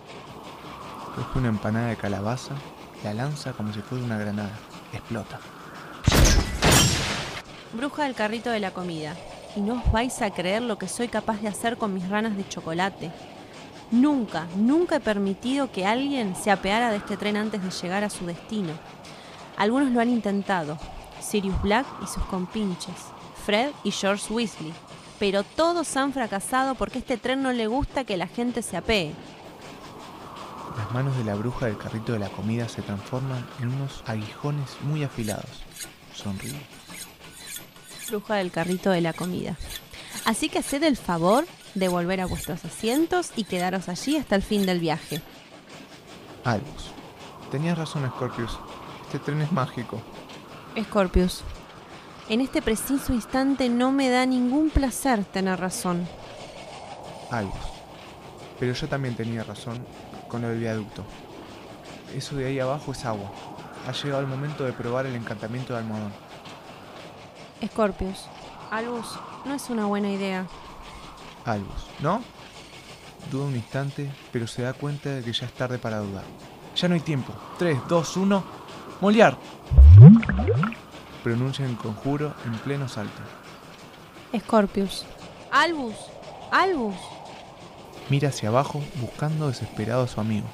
Coge 1.19 1.41
una 1.41 1.49
empanada 1.49 1.89
de 1.89 1.97
calabaza, 1.97 2.55
la 3.03 3.13
lanza 3.13 3.53
como 3.53 3.73
si 3.73 3.81
fuera 3.81 4.05
una 4.05 4.19
granada. 4.19 4.53
Explota. 4.93 5.41
Bruja 7.73 8.05
del 8.05 8.15
carrito 8.15 8.51
de 8.51 8.61
la 8.61 8.71
comida. 8.71 9.17
Y 9.57 9.61
no 9.61 9.83
os 9.83 9.91
vais 9.91 10.23
a 10.23 10.31
creer 10.31 10.63
lo 10.63 10.79
que 10.79 10.87
soy 10.87 11.09
capaz 11.09 11.41
de 11.41 11.49
hacer 11.49 11.77
con 11.77 11.93
mis 11.93 12.09
ranas 12.09 12.37
de 12.37 12.49
chocolate. 12.49 13.11
Nunca, 13.91 14.47
nunca 14.55 14.97
he 14.97 15.01
permitido 15.01 15.73
que 15.73 15.87
alguien 15.87 16.37
se 16.37 16.53
apeara 16.53 16.93
de 16.93 16.99
este 16.99 17.17
tren 17.17 17.37
antes 17.37 17.65
de 17.65 17.71
llegar 17.71 18.05
a 18.05 18.11
su 18.11 18.25
destino. 18.25 18.75
Algunos 19.57 19.91
lo 19.91 20.01
han 20.01 20.11
intentado, 20.11 20.79
Sirius 21.21 21.61
Black 21.63 21.87
y 22.01 22.07
sus 22.07 22.23
compinches, 22.27 22.95
Fred 23.45 23.73
y 23.83 23.91
George 23.91 24.33
Weasley, 24.33 24.73
pero 25.19 25.43
todos 25.43 25.97
han 25.97 26.13
fracasado 26.13 26.77
porque 26.77 26.99
este 26.99 27.17
tren 27.17 27.43
no 27.43 27.51
le 27.51 27.67
gusta 27.67 28.05
que 28.05 28.17
la 28.17 28.29
gente 28.29 28.63
se 28.63 28.77
apee. 28.77 29.17
Las 30.79 30.93
manos 30.93 31.19
de 31.19 31.25
la 31.25 31.35
bruja 31.35 31.67
del 31.67 31.77
carrito 31.77 32.13
de 32.13 32.21
la 32.21 32.29
comida 32.29 32.69
se 32.69 32.83
transforman 32.83 33.45
en 33.61 33.75
unos 33.75 34.05
aguijones 34.07 34.77
muy 34.83 35.03
afilados. 35.03 35.65
Sonríe. 36.15 36.55
Bruja 38.09 38.37
del 38.37 38.53
carrito 38.53 38.91
de 38.91 39.01
la 39.01 39.13
comida. 39.13 39.57
Así 40.25 40.49
que 40.49 40.61
haced 40.61 40.85
el 40.85 40.97
favor 40.97 41.47
de 41.75 41.89
volver 41.89 42.21
a 42.21 42.27
vuestros 42.27 42.65
asientos 42.65 43.33
y 43.35 43.43
quedaros 43.43 43.89
allí 43.89 44.17
hasta 44.17 44.37
el 44.37 44.43
fin 44.43 44.67
del 44.67 44.79
viaje. 44.79 45.21
Albus. 46.45 46.93
Tenías 47.51 47.77
razón, 47.77 48.09
Scorpius. 48.09 48.57
Este 49.07 49.19
tren 49.19 49.43
es 49.43 49.51
mágico. 49.51 50.01
Scorpius. 50.81 51.43
En 52.29 52.41
este 52.41 52.63
preciso 52.63 53.13
instante 53.13 53.69
no 53.69 53.91
me 53.91 54.11
da 54.11 54.27
ningún 54.27 54.71
placer 54.71 55.25
tener 55.25 55.59
razón. 55.59 56.07
Albus. 57.33 57.67
Pero 58.61 58.75
yo 58.75 58.89
también 58.89 59.17
tenía 59.17 59.43
razón 59.43 59.85
con 60.29 60.45
el 60.45 60.59
viaducto. 60.59 61.05
Eso 62.15 62.37
de 62.37 62.47
ahí 62.47 62.61
abajo 62.61 62.93
es 62.93 63.05
agua. 63.05 63.31
Ha 63.87 63.93
llegado 63.93 64.21
el 64.21 64.27
momento 64.27 64.65
de 64.65 64.73
probar 64.73 65.07
el 65.07 65.15
encantamiento 65.15 65.73
de 65.73 65.81
almohadón. 65.81 66.13
Scorpius. 67.65 68.27
Albus, 68.71 69.19
no 69.45 69.55
es 69.55 69.71
una 69.71 69.87
buena 69.87 70.11
idea. 70.11 70.47
Albus, 71.45 71.87
¿no? 72.01 72.23
Duda 73.31 73.47
un 73.47 73.57
instante, 73.57 74.11
pero 74.33 74.47
se 74.47 74.63
da 74.63 74.73
cuenta 74.75 75.11
de 75.11 75.23
que 75.23 75.33
ya 75.33 75.47
es 75.47 75.53
tarde 75.53 75.79
para 75.79 75.99
dudar. 75.99 76.25
Ya 76.77 76.89
no 76.89 76.95
hay 76.95 77.01
tiempo. 77.01 77.33
3, 77.59 77.79
2, 77.89 78.17
1. 78.19 78.45
¡Moliar! 79.01 79.37
Pronuncia 81.23 81.67
el 81.67 81.77
conjuro 81.77 82.35
en 82.45 82.53
pleno 82.59 82.89
salto. 82.89 83.21
Scorpius. 84.39 85.05
Albus. 85.51 85.97
Albus. 86.51 86.97
Mira 88.11 88.31
hacia 88.31 88.49
abajo 88.49 88.83
buscando 89.01 89.49
desesperado 89.49 90.05
a 90.05 90.09
su 90.09 90.21
amigo. 90.21 90.47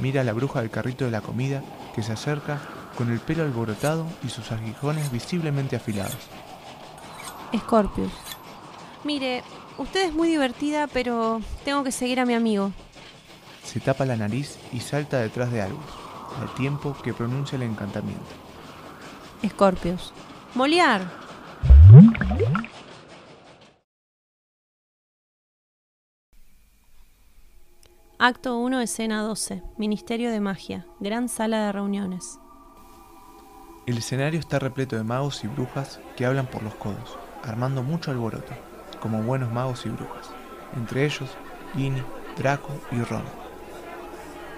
Mira 0.00 0.20
a 0.20 0.24
la 0.24 0.32
bruja 0.32 0.60
del 0.60 0.70
carrito 0.70 1.04
de 1.04 1.10
la 1.10 1.20
comida 1.20 1.62
que 1.94 2.02
se 2.02 2.12
acerca 2.12 2.60
con 2.96 3.10
el 3.10 3.20
pelo 3.20 3.42
alborotado 3.42 4.06
y 4.22 4.28
sus 4.28 4.52
aguijones 4.52 5.10
visiblemente 5.10 5.76
afilados. 5.76 6.28
Scorpius. 7.56 8.12
Mire, 9.04 9.42
usted 9.78 10.08
es 10.08 10.12
muy 10.12 10.28
divertida, 10.28 10.86
pero 10.86 11.40
tengo 11.64 11.82
que 11.82 11.92
seguir 11.92 12.20
a 12.20 12.26
mi 12.26 12.34
amigo. 12.34 12.72
Se 13.64 13.80
tapa 13.80 14.04
la 14.04 14.16
nariz 14.16 14.58
y 14.72 14.80
salta 14.80 15.18
detrás 15.18 15.50
de 15.52 15.62
Albus, 15.62 15.84
al 16.40 16.52
tiempo 16.54 16.96
que 17.02 17.14
pronuncia 17.14 17.56
el 17.56 17.62
encantamiento. 17.62 18.24
Scorpius. 19.48 20.12
Moliar. 20.54 21.02
Acto 28.22 28.58
1, 28.58 28.82
escena 28.82 29.22
12. 29.22 29.62
Ministerio 29.78 30.30
de 30.30 30.40
Magia. 30.40 30.84
Gran 30.98 31.30
sala 31.30 31.64
de 31.64 31.72
reuniones. 31.72 32.38
El 33.86 33.96
escenario 33.96 34.38
está 34.38 34.58
repleto 34.58 34.94
de 34.94 35.04
magos 35.04 35.42
y 35.42 35.46
brujas 35.46 36.00
que 36.18 36.26
hablan 36.26 36.44
por 36.46 36.62
los 36.62 36.74
codos, 36.74 37.18
armando 37.42 37.82
mucho 37.82 38.10
alboroto, 38.10 38.52
como 39.00 39.22
buenos 39.22 39.50
magos 39.50 39.86
y 39.86 39.88
brujas. 39.88 40.32
Entre 40.76 41.06
ellos, 41.06 41.30
Ginny, 41.74 42.02
Draco 42.36 42.74
y 42.92 43.00
Ron. 43.00 43.24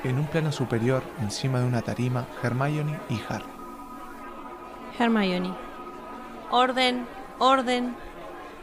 En 0.02 0.18
un 0.18 0.26
plano 0.26 0.50
superior, 0.50 1.04
encima 1.20 1.60
de 1.60 1.66
una 1.66 1.82
tarima, 1.82 2.26
Hermione 2.42 2.98
y 3.10 3.20
Harry. 3.28 3.46
Hermione. 4.98 5.54
Orden, 6.50 7.06
orden. 7.38 7.94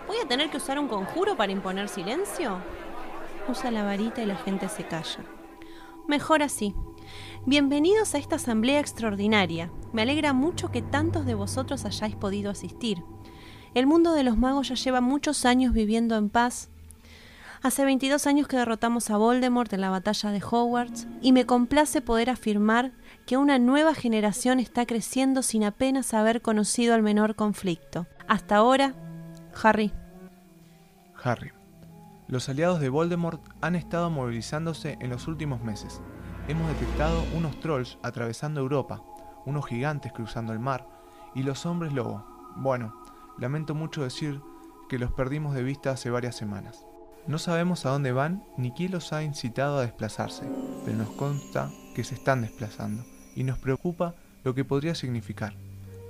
¿Voy 0.08 0.18
a 0.22 0.28
tener 0.28 0.50
que 0.50 0.58
usar 0.58 0.78
un 0.78 0.90
conjuro 0.90 1.38
para 1.38 1.54
imponer 1.54 1.88
silencio? 1.88 2.58
Usa 3.50 3.72
la 3.72 3.84
varita 3.84 4.22
y 4.22 4.28
la 4.28 4.36
gente 4.36 4.70
se 4.70 4.84
calla. 4.86 5.26
Mejor 6.08 6.44
así. 6.44 6.76
Bienvenidos 7.48 8.14
a 8.14 8.20
esta 8.20 8.36
asamblea 8.36 8.80
extraordinaria. 8.80 9.72
Me 9.92 10.04
alegra 10.04 10.34
mucho 10.34 10.70
que 10.70 10.84
tantos 10.84 11.26
de 11.26 11.34
vosotros 11.34 11.84
hayáis 11.84 12.16
podido 12.16 12.52
asistir. 12.52 13.04
El 13.74 13.88
mundo 13.88 14.14
de 14.14 14.24
los 14.24 14.38
magos 14.38 14.70
ya 14.70 14.76
lleva 14.76 15.02
muchos 15.02 15.46
años 15.46 15.74
viviendo 15.74 16.16
en 16.16 16.30
paz. 16.30 16.70
Hace 17.64 17.86
22 17.86 18.28
años 18.28 18.48
que 18.48 18.58
derrotamos 18.58 19.10
a 19.10 19.18
Voldemort 19.18 19.74
en 19.74 19.82
la 19.82 19.90
batalla 19.90 20.30
de 20.30 20.44
Hogwarts 20.44 21.08
y 21.20 21.32
me 21.32 21.48
complace 21.48 22.02
poder 22.02 22.30
afirmar 22.30 22.92
que 23.26 23.38
una 23.38 23.58
nueva 23.58 23.96
generación 23.96 24.60
está 24.60 24.86
creciendo 24.86 25.42
sin 25.42 25.64
apenas 25.64 26.14
haber 26.14 26.44
conocido 26.44 26.94
el 26.94 27.02
menor 27.02 27.36
conflicto. 27.36 28.06
Hasta 28.28 28.58
ahora, 28.58 28.94
Harry. 29.64 29.92
Harry. 31.24 31.52
Los 32.30 32.48
aliados 32.48 32.80
de 32.80 32.90
Voldemort 32.90 33.42
han 33.60 33.76
estado 33.76 34.12
movilizándose 34.12 35.00
en 35.02 35.10
los 35.10 35.28
últimos 35.28 35.64
meses. 35.64 36.00
Hemos 36.48 36.68
detectado 36.68 37.24
unos 37.36 37.60
trolls 37.60 37.98
atravesando 38.04 38.60
Europa, 38.60 39.02
unos 39.48 39.66
gigantes 39.66 40.14
cruzando 40.14 40.54
el 40.54 40.60
mar 40.60 40.88
y 41.34 41.42
los 41.42 41.66
hombres 41.66 41.92
lobo. 41.92 42.24
Bueno, 42.58 42.94
lamento 43.40 43.74
mucho 43.74 44.04
decir 44.04 44.42
que 44.90 45.00
los 45.00 45.12
perdimos 45.12 45.56
de 45.56 45.64
vista 45.64 45.90
hace 45.90 46.12
varias 46.12 46.36
semanas. 46.36 46.86
No 47.26 47.40
sabemos 47.40 47.88
a 47.88 47.90
dónde 47.90 48.12
van 48.12 48.44
ni 48.58 48.74
quién 48.74 48.92
los 48.92 49.12
ha 49.12 49.24
incitado 49.24 49.80
a 49.80 49.82
desplazarse, 49.82 50.44
pero 50.86 50.98
nos 51.00 51.10
consta 51.10 51.72
que 51.96 52.04
se 52.04 52.14
están 52.14 52.44
desplazando 52.44 53.04
y 53.36 53.44
nos 53.44 53.58
preocupa 53.58 54.14
lo 54.44 54.54
que 54.54 54.66
podría 54.66 54.94
significar. 54.94 55.56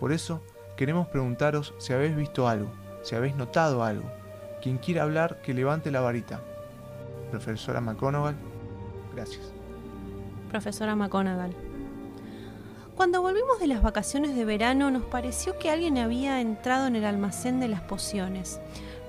Por 0.02 0.12
eso, 0.12 0.44
queremos 0.76 1.08
preguntaros 1.08 1.74
si 1.78 1.94
habéis 1.94 2.18
visto 2.18 2.50
algo, 2.50 2.74
si 3.04 3.16
habéis 3.16 3.38
notado 3.38 3.86
algo. 3.86 4.19
Quien 4.62 4.78
quiera 4.78 5.04
hablar, 5.04 5.42
que 5.42 5.54
levante 5.54 5.92
la 5.92 6.02
varita. 6.02 6.42
Profesora 7.32 7.80
McGonagall, 7.80 8.36
gracias. 9.14 9.52
Profesora 10.50 10.96
McGonagall. 10.96 11.56
Cuando 12.96 13.22
volvimos 13.22 13.60
de 13.62 13.68
las 13.68 13.82
vacaciones 13.82 14.36
de 14.36 14.44
verano 14.44 14.92
nos 14.92 15.04
pareció 15.04 15.58
que 15.58 15.70
alguien 15.70 15.98
había 15.98 16.42
entrado 16.42 16.88
en 16.88 16.98
el 16.98 17.06
almacén 17.06 17.62
de 17.62 17.70
las 17.70 17.82
pociones. 17.82 18.60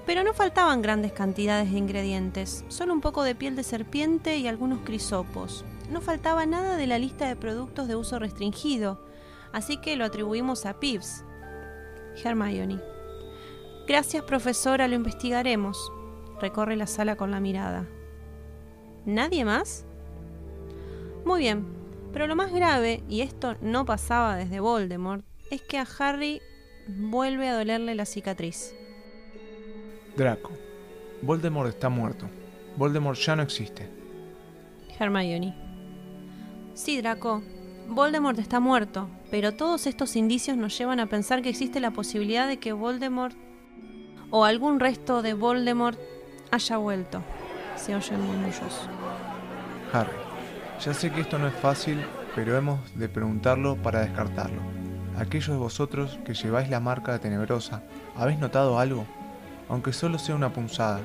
Pero 0.07 0.23
no 0.23 0.33
faltaban 0.33 0.83
grandes 0.83 1.13
cantidades 1.13 1.73
de 1.73 1.79
ingredientes, 1.79 2.65
solo 2.69 2.93
un 2.93 3.01
poco 3.01 3.25
de 3.25 3.35
piel 3.35 3.57
de 3.57 3.65
serpiente 3.65 4.37
y 4.37 4.47
algunos 4.47 4.81
crisopos. 4.81 5.65
No 5.91 6.01
faltaba 6.01 6.47
nada 6.47 6.77
de 6.77 6.87
la 6.87 6.99
lista 6.99 7.27
de 7.27 7.37
productos 7.37 7.89
de 7.89 7.97
uso 7.97 8.21
restringido, 8.21 9.05
así 9.53 9.79
que 9.79 9.97
lo 9.97 10.05
atribuimos 10.05 10.67
a 10.67 10.79
Pips. 10.79 11.25
Hermione. 12.23 12.90
Gracias, 13.91 14.23
profesora, 14.23 14.87
lo 14.87 14.95
investigaremos. 14.95 15.91
Recorre 16.41 16.77
la 16.77 16.87
sala 16.87 17.17
con 17.17 17.33
la 17.33 17.41
mirada. 17.41 17.89
¿Nadie 19.05 19.45
más? 19.45 19.85
Muy 21.25 21.41
bien, 21.41 21.67
pero 22.13 22.29
lo 22.29 22.37
más 22.37 22.53
grave, 22.53 23.03
y 23.09 23.23
esto 23.23 23.57
no 23.61 23.85
pasaba 23.85 24.37
desde 24.37 24.61
Voldemort, 24.61 25.25
es 25.51 25.63
que 25.63 25.77
a 25.77 25.89
Harry 25.99 26.41
vuelve 26.87 27.49
a 27.49 27.59
dolerle 27.59 27.97
la 27.97 28.07
cicatriz. 28.07 28.77
Draco. 30.17 30.53
Voldemort 31.23 31.71
está 31.71 31.89
muerto. 31.89 32.29
Voldemort 32.77 33.19
ya 33.19 33.35
no 33.35 33.43
existe. 33.43 33.89
Hermione. 35.01 35.53
Sí, 36.75 37.01
Draco. 37.01 37.43
Voldemort 37.89 38.39
está 38.39 38.61
muerto, 38.61 39.11
pero 39.33 39.57
todos 39.57 39.89
estos 39.89 40.15
indicios 40.15 40.57
nos 40.57 40.79
llevan 40.79 41.01
a 41.01 41.07
pensar 41.07 41.43
que 41.43 41.49
existe 41.49 41.81
la 41.81 41.91
posibilidad 41.91 42.47
de 42.47 42.61
que 42.61 42.73
Voldemort 42.73 43.50
o 44.31 44.45
algún 44.45 44.81
resto 44.81 45.23
de 45.23 45.35
Voldemort 45.35 45.99
haya 46.51 46.77
vuelto. 46.77 47.23
Se 47.77 47.95
oyen 47.95 48.21
murmullos. 48.21 48.89
Harry. 49.93 50.13
Ya 50.85 50.95
sé 50.95 51.11
que 51.11 51.21
esto 51.21 51.39
no 51.39 51.47
es 51.49 51.55
fácil, 51.55 52.05
pero 52.35 52.57
hemos 52.57 52.81
de 52.99 53.09
preguntarlo 53.09 53.77
para 53.77 54.01
descartarlo. 54.01 54.63
Aquellos 55.19 55.49
de 55.49 55.57
vosotros 55.57 56.19
que 56.25 56.35
lleváis 56.35 56.71
la 56.71 56.81
marca 56.81 57.19
tenebrosa, 57.19 57.83
¿habéis 58.17 58.39
notado 58.39 58.79
algo? 58.79 59.05
Aunque 59.69 59.93
solo 59.93 60.19
sea 60.19 60.35
una 60.35 60.53
punzada. 60.53 61.01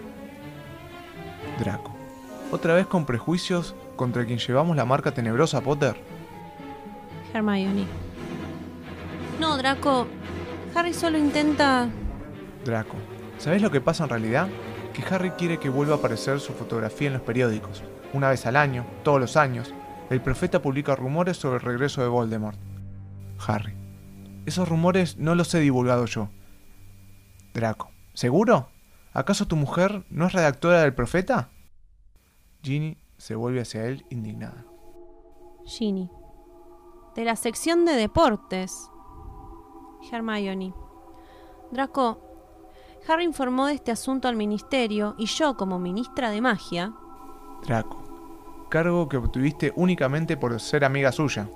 Draco. 1.59 1.93
¿Otra 2.51 2.73
vez 2.75 2.87
con 2.87 3.05
prejuicios 3.05 3.75
contra 3.95 4.25
quien 4.25 4.39
llevamos 4.39 4.77
la 4.77 4.85
marca 4.85 5.11
tenebrosa, 5.11 5.61
Potter? 5.61 5.95
Hermione. 7.33 7.85
No, 9.39 9.57
Draco. 9.57 10.07
Harry 10.73 10.93
solo 10.93 11.17
intenta... 11.17 11.89
Draco. 12.63 12.95
¿Sabés 13.37 13.61
lo 13.61 13.71
que 13.71 13.81
pasa 13.81 14.03
en 14.03 14.09
realidad? 14.09 14.47
Que 14.93 15.03
Harry 15.13 15.31
quiere 15.31 15.59
que 15.59 15.69
vuelva 15.69 15.95
a 15.95 15.97
aparecer 15.97 16.39
su 16.39 16.53
fotografía 16.53 17.07
en 17.07 17.13
los 17.13 17.21
periódicos. 17.21 17.83
Una 18.13 18.29
vez 18.29 18.45
al 18.45 18.55
año, 18.55 18.85
todos 19.03 19.19
los 19.19 19.35
años, 19.37 19.73
el 20.09 20.21
profeta 20.21 20.61
publica 20.61 20.95
rumores 20.95 21.37
sobre 21.37 21.57
el 21.57 21.61
regreso 21.61 22.01
de 22.01 22.07
Voldemort. 22.07 22.57
Harry. 23.47 23.73
Esos 24.45 24.69
rumores 24.69 25.17
no 25.17 25.35
los 25.35 25.53
he 25.53 25.59
divulgado 25.59 26.05
yo. 26.05 26.29
Draco. 27.53 27.91
¿Seguro? 28.13 28.69
¿Acaso 29.11 29.47
tu 29.47 29.55
mujer 29.55 30.05
no 30.09 30.27
es 30.27 30.33
redactora 30.33 30.81
del 30.81 30.93
profeta? 30.93 31.49
Ginny 32.61 32.97
se 33.17 33.35
vuelve 33.35 33.61
hacia 33.61 33.85
él 33.85 34.05
indignada. 34.09 34.65
Ginny. 35.65 36.09
De 37.15 37.25
la 37.25 37.35
sección 37.35 37.85
de 37.85 37.93
deportes. 37.93 38.89
Hermione. 40.11 40.73
Draco, 41.71 42.24
Harry 43.07 43.23
informó 43.23 43.67
de 43.67 43.73
este 43.73 43.91
asunto 43.91 44.27
al 44.27 44.35
ministerio 44.35 45.15
y 45.17 45.25
yo, 45.27 45.55
como 45.57 45.79
ministra 45.79 46.31
de 46.31 46.41
magia. 46.41 46.93
Draco. 47.65 48.03
Cargo 48.69 49.07
que 49.07 49.17
obtuviste 49.17 49.71
únicamente 49.75 50.37
por 50.37 50.59
ser 50.59 50.83
amiga 50.83 51.11
suya. 51.11 51.47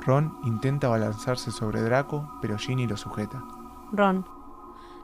Ron 0.00 0.38
intenta 0.44 0.88
balanzarse 0.88 1.50
sobre 1.50 1.82
Draco, 1.82 2.28
pero 2.40 2.58
Ginny 2.58 2.86
lo 2.86 2.96
sujeta. 2.96 3.44
Ron. 3.92 4.26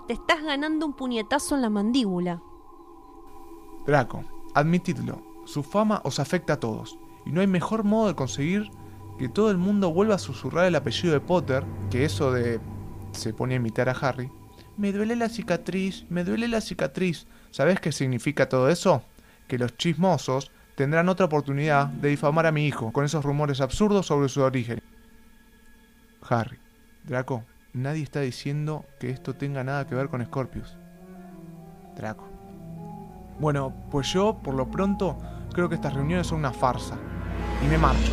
Te 0.07 0.14
estás 0.14 0.42
ganando 0.42 0.87
un 0.87 0.95
puñetazo 0.95 1.54
en 1.54 1.62
la 1.62 1.71
mandíbula. 1.71 2.40
Draco, 3.87 4.25
admitidlo, 4.54 5.23
su 5.45 5.62
fama 5.62 6.00
os 6.04 6.18
afecta 6.18 6.54
a 6.54 6.61
todos, 6.61 6.99
Y 7.26 7.33
no 7.33 7.42
hay 7.42 7.47
mejor 7.47 7.85
modo 7.85 8.09
de 8.09 8.14
conseguir 8.14 8.71
que 9.18 9.28
todo 9.28 9.50
el 9.50 9.59
mundo 9.59 9.92
vuelva 9.92 10.14
a 10.14 10.18
susurrar 10.18 10.64
el 10.64 10.76
apellido 10.76 11.12
de 11.12 11.21
Potter, 11.21 11.64
que 11.90 12.04
eso 12.04 12.33
de... 12.33 12.59
se 13.12 13.35
pone 13.35 13.54
a 13.54 13.57
imitar 13.59 13.88
a 13.88 13.92
Harry. 13.92 14.30
Me 14.78 14.92
duele 14.92 15.16
la 15.16 15.28
cicatriz, 15.28 16.06
me 16.08 16.23
duele 16.23 16.47
la 16.47 16.61
cicatriz. 16.61 17.26
¿Sabes 17.50 17.80
qué 17.80 17.90
significa 17.90 18.49
todo 18.49 18.68
eso? 18.68 19.02
Que 19.49 19.58
los 19.58 19.76
chismosos 19.76 20.52
tendrán 20.76 21.08
otra 21.08 21.26
oportunidad 21.26 21.88
de 21.88 22.11
difamar 22.11 22.47
a 22.47 22.52
mi 22.52 22.64
hijo 22.64 22.92
con 22.92 23.04
esos 23.04 23.25
rumores 23.25 23.61
absurdos 23.61 24.06
sobre 24.06 24.28
su 24.28 24.40
origen. 24.40 24.80
Harry, 26.30 26.58
Draco, 27.02 27.44
nadie 27.73 28.04
está 28.04 28.20
diciendo 28.20 28.85
que 29.00 29.11
esto 29.11 29.35
tenga 29.35 29.64
nada 29.64 29.85
que 29.88 29.97
ver 29.97 30.08
con 30.11 30.25
Scorpius. 30.25 30.76
Draco. 31.97 32.28
Bueno, 33.40 33.75
pues 33.90 34.12
yo, 34.12 34.38
por 34.38 34.54
lo 34.54 34.70
pronto, 34.70 35.18
creo 35.52 35.68
que 35.68 35.75
estas 35.75 35.94
reuniones 35.94 36.28
son 36.28 36.38
una 36.38 36.52
farsa. 36.52 36.97
Y 37.64 37.66
me 37.66 37.78
marcho. 37.78 38.12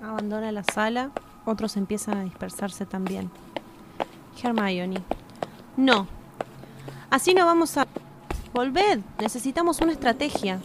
Abandona 0.00 0.52
la 0.52 0.62
sala. 0.62 1.10
Otros 1.44 1.76
empiezan 1.76 2.18
a 2.18 2.24
dispersarse 2.24 2.86
también. 2.86 3.30
Hermione. 4.42 5.02
No. 5.76 6.06
Así 7.10 7.34
no 7.34 7.44
vamos 7.44 7.76
a... 7.76 7.86
Volved. 8.52 9.00
Necesitamos 9.18 9.80
una 9.80 9.92
estrategia. 9.92 10.60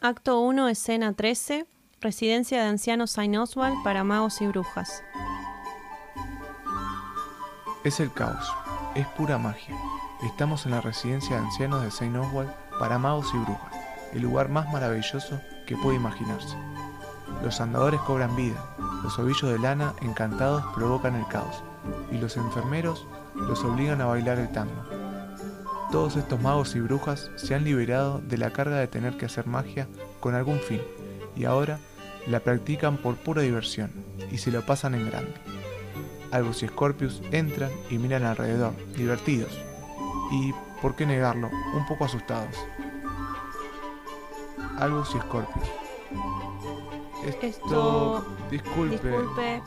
Acto 0.00 0.40
1, 0.40 0.68
escena 0.68 1.12
13. 1.12 1.66
Residencia 2.00 2.62
de 2.62 2.68
ancianos 2.68 3.12
Saint 3.12 3.36
Oswald 3.36 3.82
para 3.84 4.02
magos 4.02 4.40
y 4.40 4.46
brujas. 4.46 5.02
Es 7.84 8.00
el 8.00 8.12
caos. 8.12 8.52
Es 8.94 9.06
pura 9.08 9.38
magia. 9.38 9.76
Estamos 10.24 10.66
en 10.66 10.72
la 10.72 10.80
residencia 10.80 11.36
de 11.36 11.42
ancianos 11.44 11.82
de 11.82 11.90
Saint 11.90 12.16
Oswald 12.16 12.50
para 12.78 12.98
magos 12.98 13.32
y 13.34 13.38
brujas. 13.38 13.72
El 14.12 14.22
lugar 14.22 14.48
más 14.48 14.72
maravilloso 14.72 15.40
que 15.66 15.76
puede 15.76 15.96
imaginarse. 15.96 16.56
Los 17.42 17.60
andadores 17.60 18.00
cobran 18.02 18.36
vida, 18.36 18.62
los 19.02 19.18
ovillos 19.18 19.50
de 19.50 19.58
lana 19.58 19.94
encantados 20.00 20.64
provocan 20.74 21.16
el 21.16 21.26
caos, 21.26 21.62
y 22.10 22.18
los 22.18 22.36
enfermeros 22.36 23.06
los 23.34 23.64
obligan 23.64 24.00
a 24.00 24.06
bailar 24.06 24.38
el 24.38 24.52
tango. 24.52 24.82
Todos 25.90 26.16
estos 26.16 26.40
magos 26.40 26.74
y 26.74 26.80
brujas 26.80 27.30
se 27.36 27.54
han 27.54 27.64
liberado 27.64 28.20
de 28.20 28.38
la 28.38 28.50
carga 28.50 28.76
de 28.76 28.86
tener 28.86 29.16
que 29.16 29.26
hacer 29.26 29.46
magia 29.46 29.88
con 30.20 30.34
algún 30.34 30.58
fin, 30.60 30.80
y 31.36 31.44
ahora 31.44 31.78
la 32.26 32.40
practican 32.40 32.96
por 32.96 33.16
pura 33.16 33.42
diversión, 33.42 33.90
y 34.30 34.38
se 34.38 34.50
lo 34.50 34.64
pasan 34.64 34.94
en 34.94 35.10
grande. 35.10 35.34
Albus 36.30 36.62
y 36.62 36.68
Scorpius 36.68 37.22
entran 37.30 37.70
y 37.90 37.98
miran 37.98 38.24
alrededor, 38.24 38.72
divertidos, 38.96 39.52
y, 40.30 40.52
por 40.80 40.94
qué 40.94 41.04
negarlo, 41.04 41.50
un 41.74 41.86
poco 41.86 42.04
asustados. 42.06 42.56
Albus 44.78 45.14
y 45.14 45.18
Scorpius. 45.20 45.68
Esto... 47.42 48.24
Disculpe. 48.50 48.96
Disculpe. 48.96 49.62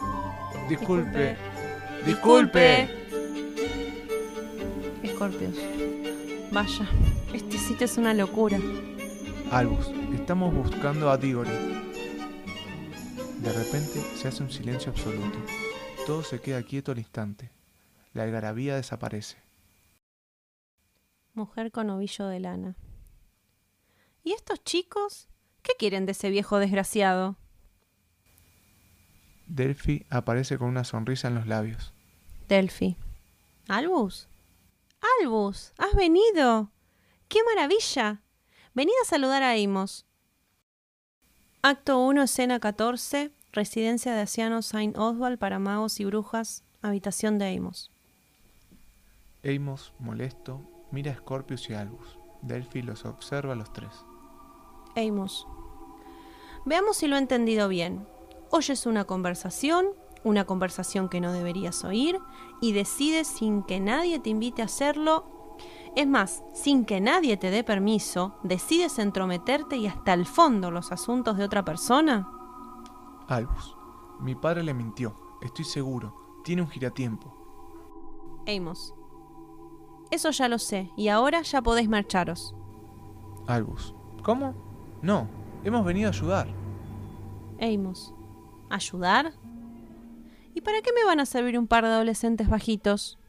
Disculpe. 0.70 1.38
Disculpe. 2.06 3.06
Scorpius. 5.16 5.58
Vaya, 6.52 6.88
este 7.34 7.58
sitio 7.58 7.86
es 7.86 7.98
una 7.98 8.14
locura. 8.14 8.60
Albus, 9.52 9.88
estamos 10.14 10.54
buscando 10.54 11.10
a 11.10 11.18
Diggory. 11.18 11.50
De 13.40 13.54
repente 13.54 14.02
se 14.16 14.28
hace 14.28 14.44
un 14.44 14.52
silencio 14.52 14.92
absoluto. 14.92 15.38
Todo 16.06 16.24
se 16.24 16.40
queda 16.42 16.62
quieto 16.64 16.92
al 16.92 17.00
instante. 17.00 17.52
La 18.14 18.24
algarabía 18.24 18.76
desaparece. 18.76 19.38
Mujer 21.34 21.72
con 21.72 21.90
ovillo 21.90 22.28
de 22.28 22.40
lana. 22.40 22.76
¿Y 24.26 24.34
estos 24.34 24.64
chicos? 24.64 25.30
¿Qué 25.62 25.74
quieren 25.78 26.08
de 26.08 26.14
ese 26.14 26.32
viejo 26.32 26.58
desgraciado? 26.58 27.36
Delphi 29.46 30.04
aparece 30.10 30.58
con 30.58 30.68
una 30.68 30.84
sonrisa 30.84 31.28
en 31.28 31.36
los 31.36 31.46
labios. 31.46 31.94
Delphi. 32.50 32.98
¿Albus? 33.68 34.28
Albus, 35.22 35.74
has 35.78 35.94
venido. 35.94 36.72
¡Qué 37.28 37.40
maravilla! 37.44 38.24
Venid 38.74 38.94
a 39.04 39.06
saludar 39.06 39.44
a 39.44 39.52
Amos. 39.52 40.08
Acto 41.62 42.00
1, 42.00 42.24
escena 42.24 42.60
14. 42.60 43.32
Residencia 43.52 44.16
de 44.16 44.22
ancianos 44.22 44.66
Saint 44.66 44.98
Oswald 44.98 45.38
para 45.38 45.60
magos 45.60 46.00
y 46.00 46.06
brujas. 46.06 46.64
Habitación 46.82 47.38
de 47.38 47.56
Amos. 47.56 47.92
Amos, 49.44 49.94
molesto, 50.00 50.62
mira 50.90 51.12
a 51.12 51.16
Scorpius 51.16 51.70
y 51.70 51.76
Albus. 51.76 52.18
Delphi 52.42 52.82
los 52.82 53.06
observa 53.06 53.54
a 53.54 53.56
los 53.56 53.72
tres. 53.72 53.92
Amos. 54.96 55.48
Veamos 56.66 56.98
si 56.98 57.08
lo 57.08 57.16
he 57.16 57.20
entendido 57.20 57.68
bien. 57.68 58.08
Oyes 58.50 58.86
una 58.86 59.06
conversación, 59.06 59.88
una 60.24 60.46
conversación 60.46 61.10
que 61.10 61.22
no 61.22 61.32
deberías 61.32 61.84
oír, 61.84 62.20
y 62.62 62.72
decides 62.72 63.28
sin 63.28 63.64
que 63.64 63.80
nadie 63.80 64.20
te 64.20 64.30
invite 64.30 64.62
a 64.62 64.66
hacerlo. 64.66 65.26
Es 65.96 66.08
más, 66.08 66.44
sin 66.54 66.86
que 66.86 67.00
nadie 67.00 67.38
te 67.38 67.52
dé 67.52 67.64
permiso, 67.64 68.36
decides 68.44 69.00
entrometerte 69.00 69.78
y 69.78 69.88
hasta 69.88 70.14
el 70.14 70.26
fondo 70.26 70.72
los 70.72 70.92
asuntos 70.92 71.38
de 71.38 71.44
otra 71.44 71.64
persona. 71.64 72.30
Albus, 73.28 73.78
mi 74.20 74.36
padre 74.36 74.64
le 74.64 74.74
mintió, 74.74 75.16
estoy 75.42 75.66
seguro. 75.66 76.42
Tiene 76.44 76.62
un 76.62 76.70
giratiempo. 76.70 77.34
Amos. 78.48 78.94
Eso 80.12 80.30
ya 80.32 80.48
lo 80.48 80.60
sé, 80.60 80.92
y 80.96 81.08
ahora 81.08 81.42
ya 81.42 81.62
podéis 81.62 81.90
marcharos. 81.90 82.56
Albus, 83.48 83.96
¿cómo? 84.24 84.75
No, 85.02 85.28
hemos 85.64 85.86
venido 85.86 86.08
a 86.08 86.12
ayudar. 86.12 86.48
Amos. 87.62 88.14
¿Ayudar? 88.70 89.34
¿Y 90.54 90.62
para 90.62 90.82
qué 90.82 90.92
me 90.94 91.06
van 91.06 91.20
a 91.20 91.26
servir 91.26 91.60
un 91.60 91.68
par 91.68 91.84
de 91.84 91.92
adolescentes 91.92 92.50
bajitos? 92.50 93.20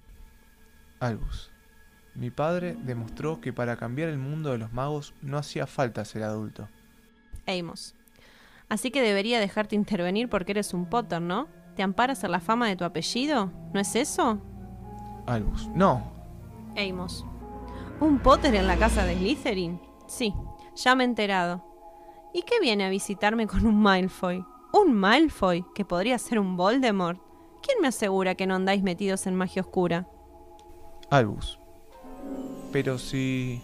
Albus, 1.01 1.51
mi 2.15 2.31
padre 2.31 2.77
demostró 2.85 3.41
que 3.41 3.53
para 3.53 3.77
cambiar 3.77 4.09
el 4.09 4.19
mundo 4.19 4.51
de 4.51 4.59
los 4.59 4.73
magos 4.73 5.13
no 5.23 5.37
hacía 5.37 5.67
falta 5.67 6.05
ser 6.05 6.23
adulto. 6.23 6.69
Amos. 7.47 7.95
Así 8.69 8.91
que 8.91 9.03
debería 9.03 9.39
dejarte 9.39 9.77
intervenir 9.77 10.29
porque 10.29 10.53
eres 10.53 10.73
un 10.73 10.87
Potter, 10.87 11.21
¿no? 11.21 11.49
¿Te 11.77 11.83
amparas 11.83 12.25
en 12.25 12.33
la 12.33 12.41
fama 12.41 12.69
de 12.69 12.77
tu 12.77 12.85
apellido? 12.85 13.53
¿No 13.75 13.81
es 13.81 13.95
eso? 13.95 14.41
Albus, 15.27 15.69
no. 15.69 16.13
Amos. 16.77 17.27
¿Un 18.01 18.19
Potter 18.19 18.55
en 18.55 18.67
la 18.67 18.77
casa 18.77 19.05
de 19.05 19.17
Slytherin? 19.17 19.81
Sí, 20.07 20.33
ya 20.77 20.95
me 20.95 21.05
he 21.05 21.07
enterado. 21.07 21.65
¿Y 22.33 22.43
qué 22.43 22.61
viene 22.61 22.85
a 22.85 22.91
visitarme 22.91 23.47
con 23.47 23.67
un 23.67 23.81
Malfoy? 23.81 24.45
¿Un 24.73 24.93
Malfoy 24.93 25.65
que 25.75 25.85
podría 25.85 26.19
ser 26.19 26.39
un 26.39 26.57
Voldemort? 26.57 27.21
¿Quién 27.63 27.81
me 27.81 27.89
asegura 27.89 28.35
que 28.35 28.47
no 28.47 28.55
andáis 28.55 28.83
metidos 28.83 29.27
en 29.27 29.35
magia 29.35 29.63
oscura? 29.63 30.07
Albus. 31.11 31.59
Pero 32.73 32.99
si... 32.99 33.63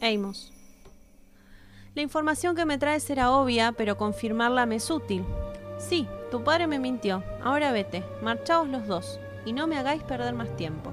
Amos. 0.00 0.52
La 1.94 2.02
información 2.02 2.54
que 2.54 2.66
me 2.66 2.78
traes 2.78 3.08
era 3.10 3.32
obvia, 3.32 3.72
pero 3.72 3.96
confirmarla 3.96 4.66
me 4.66 4.76
es 4.76 4.90
útil. 4.90 5.24
Sí, 5.78 6.06
tu 6.30 6.44
padre 6.44 6.66
me 6.66 6.78
mintió. 6.78 7.22
Ahora 7.42 7.72
vete, 7.72 8.04
marchaos 8.22 8.68
los 8.68 8.86
dos, 8.86 9.18
y 9.44 9.52
no 9.52 9.66
me 9.66 9.76
hagáis 9.76 10.02
perder 10.02 10.34
más 10.34 10.54
tiempo. 10.56 10.92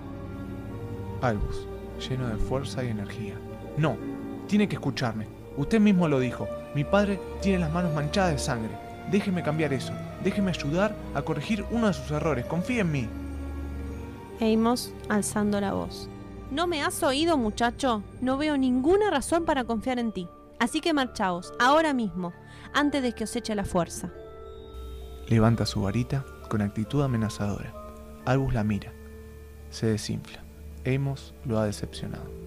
Albus, 1.21 1.67
lleno 1.99 2.27
de 2.27 2.37
fuerza 2.37 2.83
y 2.83 2.87
energía. 2.87 3.35
No, 3.77 3.97
tiene 4.47 4.67
que 4.67 4.75
escucharme. 4.75 5.27
Usted 5.57 5.79
mismo 5.79 6.07
lo 6.07 6.19
dijo. 6.19 6.47
Mi 6.75 6.83
padre 6.83 7.19
tiene 7.41 7.59
las 7.59 7.71
manos 7.71 7.93
manchadas 7.93 8.31
de 8.31 8.39
sangre. 8.39 8.71
Déjeme 9.11 9.43
cambiar 9.43 9.73
eso. 9.73 9.93
Déjeme 10.23 10.51
ayudar 10.51 10.95
a 11.13 11.21
corregir 11.21 11.65
uno 11.71 11.87
de 11.87 11.93
sus 11.93 12.09
errores. 12.11 12.45
Confíe 12.45 12.79
en 12.79 12.91
mí. 12.91 13.07
Amos, 14.41 14.93
alzando 15.09 15.61
la 15.61 15.73
voz. 15.73 16.09
¿No 16.51 16.67
me 16.67 16.81
has 16.81 17.01
oído, 17.03 17.37
muchacho? 17.37 18.03
No 18.21 18.37
veo 18.37 18.57
ninguna 18.57 19.09
razón 19.09 19.45
para 19.45 19.63
confiar 19.63 19.99
en 19.99 20.11
ti. 20.11 20.27
Así 20.59 20.81
que 20.81 20.93
marchaos, 20.93 21.53
ahora 21.59 21.93
mismo, 21.93 22.33
antes 22.73 23.03
de 23.03 23.13
que 23.13 23.25
os 23.25 23.35
eche 23.35 23.55
la 23.55 23.65
fuerza. 23.65 24.11
Levanta 25.27 25.65
su 25.65 25.81
varita 25.81 26.25
con 26.49 26.61
actitud 26.61 27.01
amenazadora. 27.01 27.73
Albus 28.25 28.53
la 28.53 28.63
mira. 28.63 28.91
Se 29.69 29.87
desinfla. 29.87 30.43
Amos 30.85 31.33
lo 31.45 31.59
ha 31.59 31.65
decepcionado. 31.65 32.42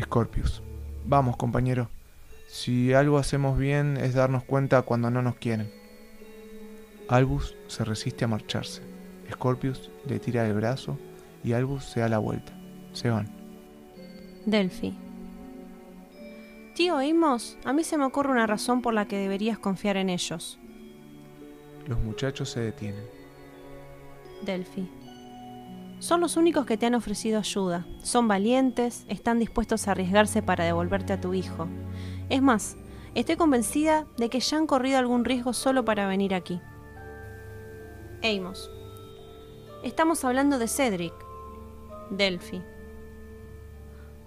Scorpius. 0.00 0.62
Vamos, 1.04 1.36
compañero. 1.36 1.88
Si 2.48 2.92
algo 2.92 3.18
hacemos 3.18 3.58
bien 3.58 3.96
es 3.96 4.14
darnos 4.14 4.44
cuenta 4.44 4.82
cuando 4.82 5.10
no 5.10 5.22
nos 5.22 5.36
quieren. 5.36 5.70
Albus 7.08 7.56
se 7.66 7.84
resiste 7.84 8.24
a 8.24 8.28
marcharse. 8.28 8.82
Scorpius 9.30 9.90
le 10.06 10.18
tira 10.18 10.46
el 10.46 10.54
brazo 10.54 10.98
y 11.44 11.52
Albus 11.52 11.84
se 11.84 12.00
da 12.00 12.08
la 12.08 12.18
vuelta. 12.18 12.52
Se 12.92 13.10
van. 13.10 13.30
Delphi. 14.46 14.94
Tío 16.74 16.96
Amos, 16.96 17.58
a 17.64 17.72
mí 17.72 17.84
se 17.84 17.98
me 17.98 18.04
ocurre 18.04 18.30
una 18.30 18.46
razón 18.46 18.80
por 18.82 18.94
la 18.94 19.06
que 19.06 19.18
deberías 19.18 19.58
confiar 19.58 19.96
en 19.96 20.10
ellos. 20.10 20.58
Los 21.86 21.98
muchachos 22.00 22.50
se 22.50 22.60
detienen. 22.60 23.04
Delphi. 24.44 24.88
Son 26.02 26.20
los 26.20 26.36
únicos 26.36 26.66
que 26.66 26.76
te 26.76 26.86
han 26.86 26.96
ofrecido 26.96 27.38
ayuda. 27.38 27.86
Son 28.02 28.26
valientes, 28.26 29.04
están 29.06 29.38
dispuestos 29.38 29.86
a 29.86 29.92
arriesgarse 29.92 30.42
para 30.42 30.64
devolverte 30.64 31.12
a 31.12 31.20
tu 31.20 31.32
hijo. 31.32 31.68
Es 32.28 32.42
más, 32.42 32.76
estoy 33.14 33.36
convencida 33.36 34.08
de 34.16 34.28
que 34.28 34.40
ya 34.40 34.56
han 34.56 34.66
corrido 34.66 34.98
algún 34.98 35.24
riesgo 35.24 35.52
solo 35.52 35.84
para 35.84 36.08
venir 36.08 36.34
aquí. 36.34 36.60
Amos. 38.24 38.68
Estamos 39.84 40.24
hablando 40.24 40.58
de 40.58 40.66
Cedric. 40.66 41.14
Delphi. 42.10 42.60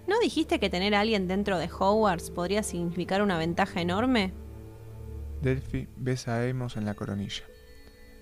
¿No 0.08 0.18
dijiste 0.22 0.62
que 0.62 0.70
tener 0.70 0.96
a 0.96 1.02
alguien 1.02 1.28
dentro 1.28 1.58
de 1.58 1.70
Hogwarts 1.70 2.32
podría 2.32 2.64
significar 2.64 3.22
una 3.22 3.38
ventaja 3.38 3.82
enorme? 3.82 4.32
Delphi 5.42 5.90
besa 5.98 6.38
a 6.38 6.50
Amos 6.50 6.78
en 6.78 6.86
la 6.86 6.94
coronilla. 6.94 7.44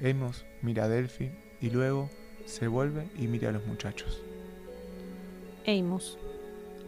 Amos 0.03 0.43
mira 0.63 0.85
a 0.85 0.87
Delphi 0.87 1.31
y 1.61 1.69
luego 1.69 2.09
se 2.45 2.67
vuelve 2.67 3.09
y 3.17 3.27
mira 3.27 3.49
a 3.49 3.51
los 3.53 3.65
muchachos. 3.65 4.21
Amos. 5.67 6.17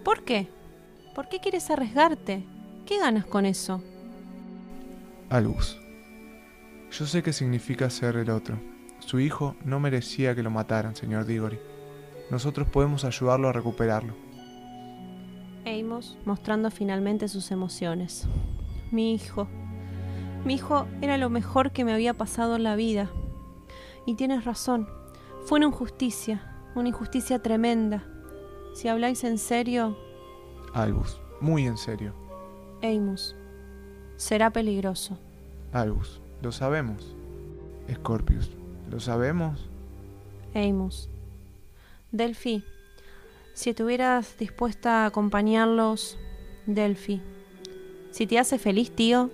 ¿Por 0.04 0.24
qué? 0.24 0.48
¿Por 1.14 1.30
qué 1.30 1.40
quieres 1.40 1.70
arriesgarte? 1.70 2.44
¿Qué 2.86 3.00
ganas 3.00 3.26
con 3.26 3.46
eso? 3.46 3.82
Albus. 5.30 5.80
Yo 6.92 7.06
sé 7.06 7.24
qué 7.24 7.34
significa 7.34 7.90
ser 7.90 8.16
el 8.18 8.30
otro. 8.30 8.58
Su 9.00 9.20
hijo 9.20 9.56
no 9.66 9.80
merecía 9.80 10.36
que 10.36 10.44
lo 10.44 10.52
mataran, 10.52 10.96
señor 10.96 11.26
Diggory. 11.26 11.60
Nosotros 12.30 12.68
podemos 12.68 13.06
ayudarlo 13.06 13.50
a 13.50 13.54
recuperarlo. 13.54 14.14
Amos 15.66 16.18
mostrando 16.26 16.70
finalmente 16.70 17.28
sus 17.28 17.52
emociones. 17.52 18.28
Mi 18.92 19.14
hijo. 19.14 19.48
Mi 20.46 20.56
hijo 20.56 20.88
era 21.02 21.18
lo 21.18 21.30
mejor 21.30 21.72
que 21.72 21.84
me 21.84 21.94
había 21.94 22.14
pasado 22.14 22.56
en 22.56 22.64
la 22.64 22.76
vida. 22.76 23.10
Y 24.06 24.16
tienes 24.16 24.46
razón. 24.46 24.88
Fue 25.46 25.60
una 25.60 25.68
injusticia, 25.68 26.42
una 26.74 26.90
injusticia 26.90 27.38
tremenda. 27.38 28.04
Si 28.74 28.88
habláis 28.88 29.24
en 29.24 29.38
serio... 29.38 29.96
Albus, 30.74 31.22
muy 31.40 31.68
en 31.68 31.78
serio. 31.78 32.16
Amos, 32.82 33.36
será 34.16 34.50
peligroso. 34.50 35.20
Albus, 35.72 36.20
lo 36.42 36.52
sabemos. 36.52 37.16
Scorpius, 37.94 38.50
¿lo 38.90 39.00
sabemos? 39.00 39.70
Amos. 40.56 41.10
Delphi, 42.12 42.64
si 43.54 43.70
estuvieras 43.70 44.40
dispuesta 44.40 45.04
a 45.04 45.06
acompañarlos, 45.06 46.18
Delphi. 46.66 47.22
Si 48.10 48.26
te 48.26 48.40
hace 48.40 48.58
feliz, 48.58 48.96
tío. 48.96 49.30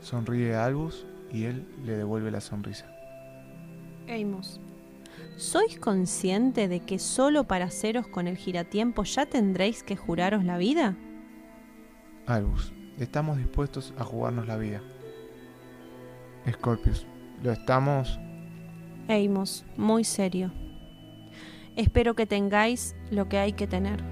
Sonríe 0.00 0.54
a 0.54 0.64
Albus 0.64 1.04
y 1.30 1.44
él 1.44 1.66
le 1.84 1.98
devuelve 1.98 2.30
la 2.30 2.40
sonrisa. 2.40 2.86
Amos. 4.08 4.58
¿Sois 5.38 5.78
consciente 5.78 6.66
de 6.66 6.80
que 6.80 6.98
solo 6.98 7.44
para 7.44 7.66
haceros 7.66 8.08
con 8.08 8.26
el 8.26 8.36
giratiempo 8.36 9.04
ya 9.04 9.24
tendréis 9.24 9.84
que 9.84 9.94
juraros 9.94 10.42
la 10.42 10.58
vida? 10.58 10.96
Albus, 12.26 12.72
estamos 12.98 13.38
dispuestos 13.38 13.94
a 13.98 14.02
jugarnos 14.02 14.48
la 14.48 14.56
vida. 14.56 14.82
Scorpius, 16.50 17.06
¿lo 17.40 17.52
estamos? 17.52 18.18
Amos, 19.08 19.64
muy 19.76 20.02
serio. 20.02 20.50
Espero 21.76 22.14
que 22.14 22.26
tengáis 22.26 22.96
lo 23.12 23.28
que 23.28 23.38
hay 23.38 23.52
que 23.52 23.68
tener. 23.68 24.02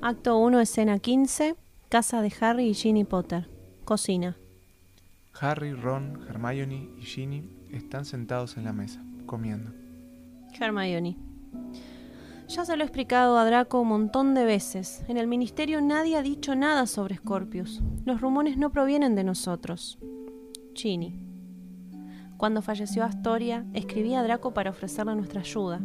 Acto 0.00 0.38
1, 0.38 0.60
escena 0.60 0.98
15. 0.98 1.54
Casa 1.90 2.22
de 2.22 2.32
Harry 2.40 2.68
y 2.68 2.74
Ginny 2.74 3.04
Potter. 3.04 3.50
Cocina. 3.84 4.38
Harry, 5.38 5.74
Ron, 5.74 6.26
Hermione 6.30 6.88
y 6.98 7.02
Ginny 7.02 7.55
están 7.72 8.04
sentados 8.04 8.56
en 8.56 8.64
la 8.64 8.72
mesa, 8.72 9.02
comiendo. 9.26 9.72
Hermione. 10.58 11.16
Ya 12.48 12.64
se 12.64 12.76
lo 12.76 12.84
he 12.84 12.86
explicado 12.86 13.38
a 13.38 13.44
Draco 13.44 13.80
un 13.80 13.88
montón 13.88 14.34
de 14.34 14.44
veces. 14.44 15.04
En 15.08 15.16
el 15.16 15.26
ministerio 15.26 15.80
nadie 15.80 16.16
ha 16.16 16.22
dicho 16.22 16.54
nada 16.54 16.86
sobre 16.86 17.16
Scorpius. 17.16 17.82
Los 18.04 18.20
rumores 18.20 18.56
no 18.56 18.70
provienen 18.70 19.16
de 19.16 19.24
nosotros. 19.24 19.98
Ginny. 20.74 21.26
Cuando 22.36 22.62
falleció 22.62 23.02
Astoria, 23.02 23.64
escribí 23.72 24.14
a 24.14 24.22
Draco 24.22 24.54
para 24.54 24.70
ofrecerle 24.70 25.16
nuestra 25.16 25.40
ayuda. 25.40 25.80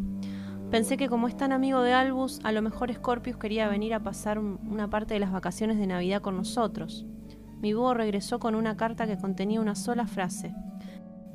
Pensé 0.69 0.97
que 0.97 1.09
como 1.09 1.27
es 1.27 1.35
tan 1.35 1.51
amigo 1.51 1.81
de 1.81 1.93
Albus, 1.93 2.39
a 2.43 2.51
lo 2.51 2.61
mejor 2.61 2.93
Scorpius 2.93 3.37
quería 3.37 3.67
venir 3.67 3.93
a 3.93 4.03
pasar 4.03 4.37
una 4.37 4.89
parte 4.89 5.13
de 5.13 5.19
las 5.19 5.31
vacaciones 5.31 5.77
de 5.77 5.87
Navidad 5.87 6.21
con 6.21 6.37
nosotros. 6.37 7.05
Mi 7.59 7.73
búho 7.73 7.93
regresó 7.93 8.39
con 8.39 8.55
una 8.55 8.77
carta 8.77 9.07
que 9.07 9.17
contenía 9.17 9.61
una 9.61 9.75
sola 9.75 10.07
frase. 10.07 10.53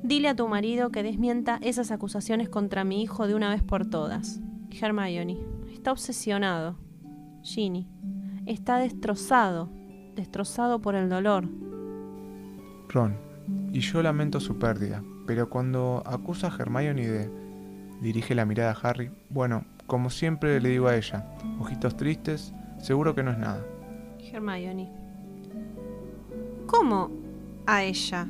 Dile 0.02 0.28
a 0.28 0.36
tu 0.36 0.46
marido 0.46 0.90
que 0.90 1.02
desmienta 1.02 1.58
esas 1.62 1.90
acusaciones 1.90 2.48
contra 2.48 2.84
mi 2.84 3.02
hijo 3.02 3.26
de 3.26 3.34
una 3.34 3.50
vez 3.50 3.62
por 3.62 3.86
todas. 3.86 4.40
Hermione. 4.80 5.38
Está 5.72 5.92
obsesionado. 5.92 6.76
Ginny. 7.42 7.88
Está 8.46 8.78
destrozado. 8.78 9.70
Destrozado 10.14 10.80
por 10.80 10.94
el 10.94 11.08
dolor. 11.08 11.48
Ron. 12.88 13.16
Y 13.72 13.80
yo 13.80 14.02
lamento 14.02 14.40
su 14.40 14.58
pérdida, 14.58 15.02
pero 15.26 15.48
cuando 15.48 16.02
acusa 16.06 16.48
a 16.48 16.56
Hermione 16.56 17.06
de... 17.06 17.30
dirige 18.00 18.34
la 18.34 18.46
mirada 18.46 18.72
a 18.72 18.88
Harry, 18.88 19.10
bueno, 19.28 19.64
como 19.86 20.10
siempre 20.10 20.60
le 20.60 20.70
digo 20.70 20.88
a 20.88 20.96
ella, 20.96 21.26
ojitos 21.60 21.96
tristes, 21.96 22.52
seguro 22.78 23.14
que 23.14 23.22
no 23.22 23.30
es 23.30 23.38
nada. 23.38 23.64
Hermione. 24.32 24.90
¿Cómo 26.66 27.10
a 27.66 27.84
ella? 27.84 28.28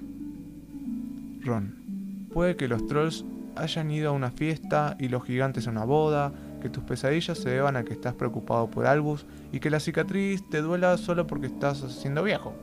Ron. 1.46 2.28
Puede 2.32 2.56
que 2.56 2.68
los 2.68 2.86
trolls 2.86 3.24
hayan 3.54 3.90
ido 3.90 4.10
a 4.10 4.12
una 4.12 4.30
fiesta 4.30 4.96
y 4.98 5.08
los 5.08 5.24
gigantes 5.24 5.66
a 5.66 5.70
una 5.70 5.84
boda, 5.84 6.32
que 6.60 6.68
tus 6.68 6.84
pesadillas 6.84 7.38
se 7.38 7.50
deban 7.50 7.76
a 7.76 7.84
que 7.84 7.92
estás 7.92 8.14
preocupado 8.14 8.70
por 8.70 8.86
Albus 8.86 9.24
y 9.52 9.60
que 9.60 9.70
la 9.70 9.80
cicatriz 9.80 10.46
te 10.50 10.60
duela 10.60 10.96
solo 10.98 11.26
porque 11.26 11.46
estás 11.46 11.82
haciendo 11.82 12.22
viejo. 12.22 12.54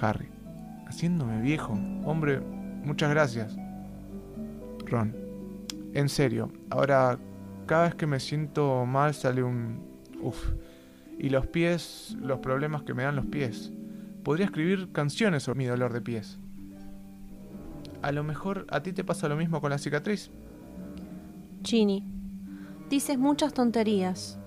Harry. 0.00 0.28
Haciéndome 0.86 1.40
viejo. 1.42 1.72
Hombre, 2.04 2.40
muchas 2.84 3.10
gracias. 3.10 3.56
Ron. 4.86 5.14
En 5.92 6.08
serio, 6.08 6.50
ahora 6.70 7.18
cada 7.66 7.84
vez 7.84 7.94
que 7.94 8.06
me 8.06 8.20
siento 8.20 8.84
mal 8.86 9.14
sale 9.14 9.42
un... 9.42 9.80
Uf. 10.22 10.52
Y 11.18 11.30
los 11.30 11.46
pies, 11.46 12.16
los 12.20 12.40
problemas 12.40 12.82
que 12.82 12.94
me 12.94 13.04
dan 13.04 13.16
los 13.16 13.26
pies. 13.26 13.72
Podría 14.22 14.46
escribir 14.46 14.90
canciones 14.92 15.44
sobre 15.44 15.58
mi 15.58 15.66
dolor 15.66 15.92
de 15.92 16.00
pies. 16.00 16.38
A 18.04 18.12
lo 18.12 18.22
mejor 18.22 18.66
a 18.68 18.82
ti 18.82 18.92
te 18.92 19.02
pasa 19.02 19.30
lo 19.30 19.36
mismo 19.36 19.62
con 19.62 19.70
la 19.70 19.78
cicatriz. 19.78 20.30
Ginny, 21.64 22.04
dices 22.90 23.16
muchas 23.16 23.54
tonterías. 23.54 24.38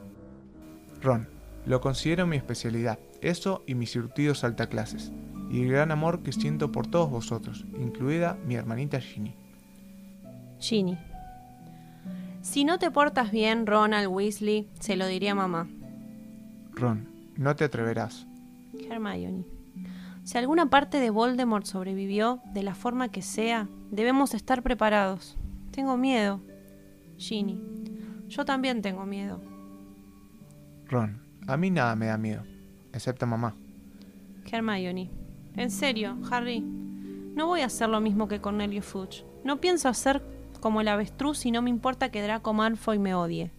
Ron, 1.01 1.27
lo 1.65 1.81
considero 1.81 2.27
mi 2.27 2.37
especialidad, 2.37 2.99
eso 3.19 3.63
y 3.65 3.73
mis 3.73 3.89
surtidos 3.89 4.45
clases, 4.69 5.11
y 5.49 5.63
el 5.63 5.71
gran 5.71 5.91
amor 5.91 6.21
que 6.21 6.33
siento 6.33 6.71
por 6.71 6.85
todos 6.85 7.09
vosotros, 7.09 7.65
incluida 7.79 8.37
mi 8.45 8.53
hermanita 8.53 9.01
Ginny. 9.01 9.33
Ginny, 10.59 10.95
si 12.43 12.63
no 12.63 12.77
te 12.77 12.91
portas 12.91 13.31
bien, 13.31 13.65
Ronald 13.65 14.09
Weasley, 14.09 14.69
se 14.79 14.97
lo 14.97 15.07
diría 15.07 15.31
a 15.31 15.35
mamá. 15.35 15.67
Ron, 16.73 17.09
no 17.35 17.55
te 17.55 17.63
atreverás. 17.63 18.27
Hermione. 18.87 19.56
Si 20.27 20.37
alguna 20.37 20.69
parte 20.69 20.99
de 20.99 21.09
Voldemort 21.09 21.65
sobrevivió, 21.65 22.41
de 22.51 22.61
la 22.61 22.75
forma 22.75 23.07
que 23.07 23.21
sea, 23.21 23.69
debemos 23.91 24.33
estar 24.33 24.61
preparados. 24.61 25.37
Tengo 25.71 25.95
miedo. 25.95 26.41
Ginny. 27.15 27.63
Yo 28.27 28.43
también 28.43 28.81
tengo 28.81 29.05
miedo. 29.05 29.41
Ron, 30.87 31.21
a 31.47 31.55
mí 31.55 31.71
nada 31.71 31.95
me 31.95 32.07
da 32.07 32.17
miedo, 32.17 32.43
excepto 32.91 33.25
mamá. 33.25 33.55
Hermione. 34.51 35.09
En 35.55 35.71
serio, 35.71 36.17
Harry. 36.29 36.59
No 36.59 37.47
voy 37.47 37.61
a 37.61 37.67
hacer 37.67 37.87
lo 37.87 38.01
mismo 38.01 38.27
que 38.27 38.41
Cornelio 38.41 38.81
Fudge. 38.81 39.23
No 39.45 39.61
pienso 39.61 39.87
hacer 39.87 40.21
como 40.59 40.81
el 40.81 40.89
avestruz 40.89 41.45
y 41.45 41.51
no 41.51 41.61
me 41.61 41.69
importa 41.69 42.11
que 42.11 42.21
Draco 42.21 42.53
Malfoy 42.53 42.99
me 42.99 43.15
odie. 43.15 43.53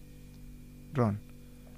Ron. 0.93 1.19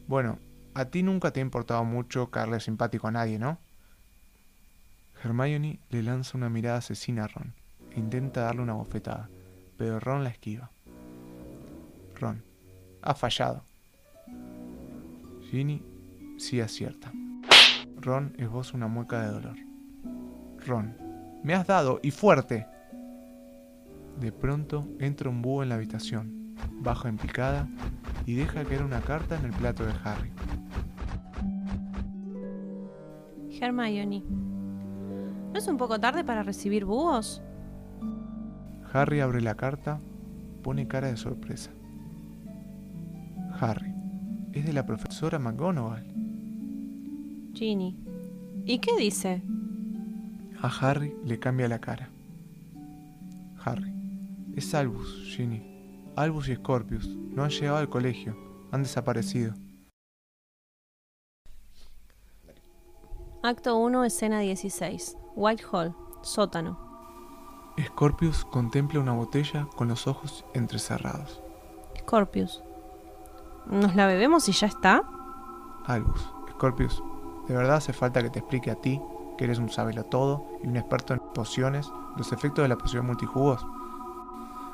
Bueno, 0.07 0.37
a 0.73 0.83
ti 0.83 1.01
nunca 1.01 1.31
te 1.31 1.39
ha 1.39 1.43
importado 1.43 1.85
mucho 1.85 2.29
caerle 2.29 2.59
simpático 2.59 3.07
a 3.07 3.11
nadie, 3.11 3.39
¿no? 3.39 3.57
Hermione 5.23 5.79
le 5.89 6.01
lanza 6.01 6.37
una 6.37 6.49
mirada 6.49 6.77
asesina 6.77 7.25
a 7.25 7.27
Ron 7.27 7.53
e 7.91 7.99
intenta 7.99 8.41
darle 8.41 8.61
una 8.61 8.73
bofetada, 8.73 9.29
pero 9.77 9.99
Ron 9.99 10.23
la 10.23 10.29
esquiva. 10.29 10.71
Ron, 12.19 12.43
ha 13.01 13.13
fallado. 13.13 13.63
Ginny 15.49 15.83
sí 16.37 16.59
acierta. 16.59 17.11
Ron 17.97 18.33
esboza 18.37 18.75
una 18.75 18.87
mueca 18.87 19.21
de 19.21 19.31
dolor. 19.31 19.57
Ron, 20.65 20.95
me 21.43 21.53
has 21.53 21.67
dado 21.67 21.99
y 22.01 22.11
fuerte. 22.11 22.65
De 24.19 24.31
pronto 24.31 24.87
entra 24.99 25.29
un 25.29 25.41
búho 25.41 25.61
en 25.61 25.69
la 25.69 25.75
habitación, 25.75 26.55
baja 26.81 27.09
en 27.09 27.17
picada 27.17 27.67
y 28.25 28.35
deja 28.35 28.63
caer 28.63 28.83
una 28.83 29.01
carta 29.01 29.37
en 29.37 29.45
el 29.45 29.51
plato 29.51 29.85
de 29.85 29.93
Harry. 30.03 30.31
Hermione. 33.59 34.50
¿No 35.51 35.59
es 35.59 35.67
un 35.67 35.77
poco 35.77 35.99
tarde 35.99 36.23
para 36.23 36.43
recibir 36.43 36.85
búhos? 36.85 37.41
Harry 38.93 39.19
abre 39.19 39.41
la 39.41 39.55
carta, 39.55 39.99
pone 40.63 40.87
cara 40.87 41.07
de 41.07 41.17
sorpresa. 41.17 41.71
Harry, 43.59 43.93
es 44.53 44.65
de 44.65 44.73
la 44.73 44.85
profesora 44.85 45.39
McGonagall. 45.39 46.05
Ginny. 47.53 47.97
¿Y 48.65 48.79
qué 48.79 48.95
dice? 48.97 49.43
A 50.61 50.67
Harry 50.67 51.13
le 51.25 51.37
cambia 51.39 51.67
la 51.67 51.79
cara. 51.79 52.09
Harry, 53.63 53.93
es 54.55 54.73
Albus, 54.73 55.35
Ginny. 55.35 55.61
Albus 56.15 56.49
y 56.49 56.55
Scorpius 56.55 57.07
no 57.07 57.43
han 57.43 57.49
llegado 57.49 57.77
al 57.77 57.89
colegio, 57.89 58.37
han 58.71 58.83
desaparecido. 58.83 59.53
Acto 63.43 63.77
1, 63.77 64.05
escena 64.05 64.39
16. 64.39 65.17
Whitehall, 65.35 65.95
sótano. 66.21 66.77
Scorpius 67.79 68.45
contempla 68.45 68.99
una 68.99 69.13
botella 69.13 69.67
con 69.75 69.87
los 69.87 70.07
ojos 70.07 70.45
entrecerrados. 70.53 71.41
Scorpius. 71.99 72.61
¿Nos 73.65 73.95
la 73.95 74.07
bebemos 74.07 74.49
y 74.49 74.51
ya 74.51 74.67
está? 74.67 75.03
Albus, 75.85 76.29
Scorpius, 76.51 77.01
¿de 77.47 77.55
verdad 77.55 77.77
hace 77.77 77.93
falta 77.93 78.21
que 78.21 78.29
te 78.29 78.39
explique 78.39 78.71
a 78.71 78.75
ti, 78.75 79.01
que 79.37 79.45
eres 79.45 79.59
un 79.59 79.69
todo 80.09 80.45
y 80.63 80.67
un 80.67 80.77
experto 80.77 81.13
en 81.13 81.21
pociones, 81.33 81.91
los 82.17 82.31
efectos 82.31 82.63
de 82.63 82.69
la 82.69 82.77
poción 82.77 83.05
multijugos? 83.05 83.65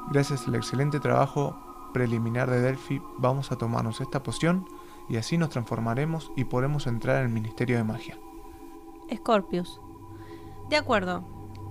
Gracias 0.09 0.47
al 0.47 0.55
excelente 0.55 0.99
trabajo 0.99 1.55
preliminar 1.93 2.49
de 2.49 2.61
Delphi, 2.61 3.01
vamos 3.17 3.51
a 3.51 3.57
tomarnos 3.57 4.01
esta 4.01 4.23
poción 4.23 4.65
y 5.09 5.17
así 5.17 5.37
nos 5.37 5.49
transformaremos 5.49 6.31
y 6.35 6.45
podremos 6.45 6.87
entrar 6.87 7.17
en 7.17 7.23
el 7.23 7.33
Ministerio 7.33 7.77
de 7.77 7.83
Magia. 7.83 8.17
Scorpius. 9.13 9.79
De 10.69 10.75
acuerdo. 10.75 11.23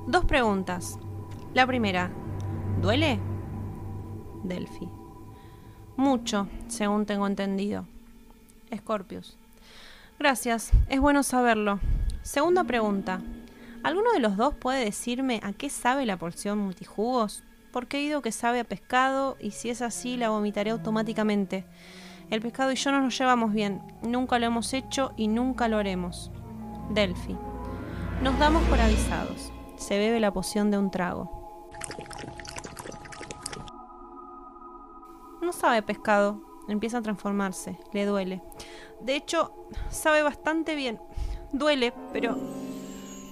Dos 0.06 0.24
preguntas. 0.24 0.98
La 1.52 1.66
primera, 1.66 2.10
¿duele? 2.80 3.18
Delphi. 4.42 4.88
Mucho, 5.96 6.48
según 6.68 7.04
tengo 7.04 7.26
entendido. 7.26 7.86
Scorpius. 8.74 9.36
Gracias, 10.18 10.70
es 10.88 11.00
bueno 11.00 11.22
saberlo. 11.22 11.78
Segunda 12.22 12.64
pregunta. 12.64 13.20
¿Alguno 13.82 14.12
de 14.12 14.20
los 14.20 14.36
dos 14.36 14.54
puede 14.54 14.84
decirme 14.84 15.40
a 15.42 15.52
qué 15.52 15.68
sabe 15.68 16.06
la 16.06 16.16
porción 16.16 16.58
multijugos? 16.58 17.42
Porque 17.72 17.98
he 17.98 18.04
oído 18.04 18.22
que 18.22 18.32
sabe 18.32 18.60
a 18.60 18.64
pescado 18.64 19.36
y 19.40 19.50
si 19.50 19.68
es 19.68 19.82
así 19.82 20.16
la 20.16 20.30
vomitaré 20.30 20.70
automáticamente. 20.70 21.64
El 22.30 22.40
pescado 22.40 22.72
y 22.72 22.76
yo 22.76 22.92
no 22.92 23.02
nos 23.02 23.18
llevamos 23.18 23.52
bien. 23.52 23.82
Nunca 24.02 24.38
lo 24.38 24.46
hemos 24.46 24.72
hecho 24.72 25.12
y 25.16 25.28
nunca 25.28 25.68
lo 25.68 25.76
haremos. 25.76 26.30
Delphi. 26.90 27.36
Nos 28.22 28.38
damos 28.38 28.62
por 28.64 28.80
avisados. 28.80 29.52
Se 29.76 29.98
bebe 29.98 30.20
la 30.20 30.32
poción 30.32 30.70
de 30.70 30.78
un 30.78 30.90
trago. 30.90 31.68
No 35.42 35.52
sabe 35.52 35.82
pescado. 35.82 36.40
Empieza 36.68 36.98
a 36.98 37.02
transformarse. 37.02 37.78
Le 37.92 38.06
duele. 38.06 38.42
De 39.00 39.14
hecho, 39.14 39.52
sabe 39.90 40.22
bastante 40.22 40.74
bien. 40.74 40.98
Duele, 41.52 41.92
pero 42.12 42.36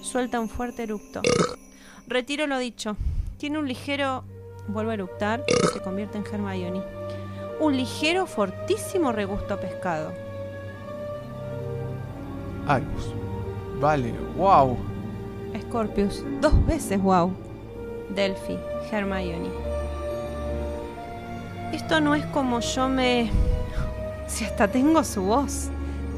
suelta 0.01 0.39
un 0.39 0.49
fuerte 0.49 0.83
eructo. 0.83 1.21
Retiro 2.07 2.47
lo 2.47 2.57
dicho. 2.57 2.95
Tiene 3.37 3.59
un 3.59 3.67
ligero... 3.67 4.23
Vuelve 4.67 4.91
a 4.91 4.95
eructar. 4.95 5.43
Se 5.73 5.81
convierte 5.81 6.17
en 6.17 6.25
Hermione. 6.25 6.81
Un 7.59 7.75
ligero, 7.75 8.25
fortísimo 8.25 9.11
regusto 9.11 9.55
a 9.55 9.59
pescado. 9.59 10.11
Albus. 12.67 13.24
Vale, 13.85 14.11
wow. 14.35 14.75
Scorpius, 15.61 16.23
dos 16.41 16.65
veces 16.65 16.99
wow. 16.99 17.31
Delphi, 18.15 18.57
Hermione. 18.91 19.51
Esto 21.71 22.01
no 22.01 22.15
es 22.15 22.25
como 22.25 22.61
yo 22.61 22.89
me... 22.89 23.29
Si 24.25 24.43
hasta 24.43 24.67
tengo 24.67 25.03
su 25.03 25.21
voz. 25.21 25.69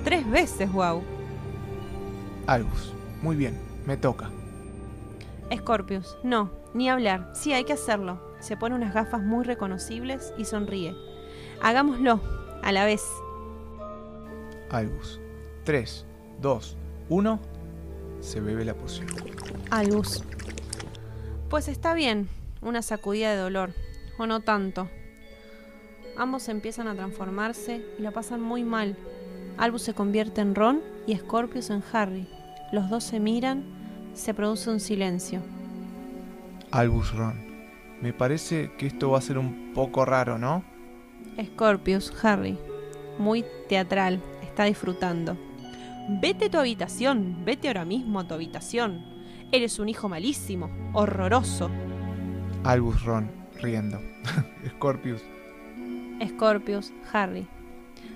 Tres 0.06 0.26
veces 0.32 0.72
wow. 0.72 1.04
Albus, 2.46 2.94
muy 3.22 3.36
bien, 3.36 3.60
me 3.86 3.98
toca. 3.98 4.30
Scorpius, 5.54 6.18
no, 6.24 6.50
ni 6.74 6.90
hablar. 6.90 7.32
Sí, 7.34 7.52
hay 7.52 7.66
que 7.66 7.74
hacerlo. 7.74 8.18
Se 8.40 8.56
pone 8.56 8.76
unas 8.76 8.94
gafas 8.94 9.22
muy 9.22 9.44
reconocibles 9.44 10.34
y 10.38 10.46
sonríe. 10.46 10.96
Hagámoslo, 11.62 12.22
a 12.64 12.72
la 12.72 12.86
vez. 12.86 13.04
Albus. 14.70 15.20
3, 15.66 16.06
2, 16.40 16.78
1. 17.10 17.57
Se 18.22 18.40
bebe 18.40 18.66
la 18.66 18.74
poción. 18.74 19.08
Albus. 19.70 20.24
Pues 21.50 21.68
está 21.68 21.94
bien, 21.94 22.28
una 22.62 22.82
sacudida 22.82 23.32
de 23.32 23.38
dolor, 23.38 23.74
o 24.18 24.26
no 24.26 24.42
tanto. 24.42 24.90
Ambos 26.18 26.50
empiezan 26.50 26.88
a 26.88 26.96
transformarse 26.96 27.86
y 27.98 28.02
la 28.02 28.12
pasan 28.12 28.42
muy 28.42 28.64
mal. 28.64 28.98
Albus 29.58 29.84
se 29.84 29.94
convierte 29.94 30.42
en 30.42 30.56
Ron 30.56 30.82
y 31.06 31.16
Scorpius 31.16 31.70
en 31.70 31.84
Harry. 31.94 32.28
Los 32.72 32.90
dos 32.90 33.04
se 33.04 33.20
miran, 33.20 33.64
se 34.14 34.34
produce 34.34 34.70
un 34.70 34.80
silencio. 34.80 35.42
Albus 36.72 37.14
Ron, 37.16 37.36
me 38.02 38.14
parece 38.14 38.72
que 38.78 38.88
esto 38.88 39.12
va 39.12 39.20
a 39.20 39.22
ser 39.22 39.38
un 39.38 39.74
poco 39.74 40.06
raro, 40.06 40.38
¿no? 40.38 40.64
Scorpius, 41.42 42.12
Harry. 42.24 42.58
Muy 43.20 43.46
teatral, 43.70 44.22
está 44.42 44.66
disfrutando. 44.66 45.38
Vete 46.10 46.46
a 46.46 46.50
tu 46.50 46.58
habitación, 46.58 47.44
vete 47.44 47.68
ahora 47.68 47.84
mismo 47.84 48.22
a 48.22 48.28
tu 48.28 48.34
habitación. 48.34 49.04
Eres 49.52 49.78
un 49.78 49.90
hijo 49.90 50.08
malísimo, 50.08 50.70
horroroso. 50.94 51.70
Albus 52.64 53.04
Ron, 53.04 53.30
riendo. 53.62 54.00
Scorpius. 54.70 55.22
Scorpius, 56.26 56.94
Harry. 57.12 57.46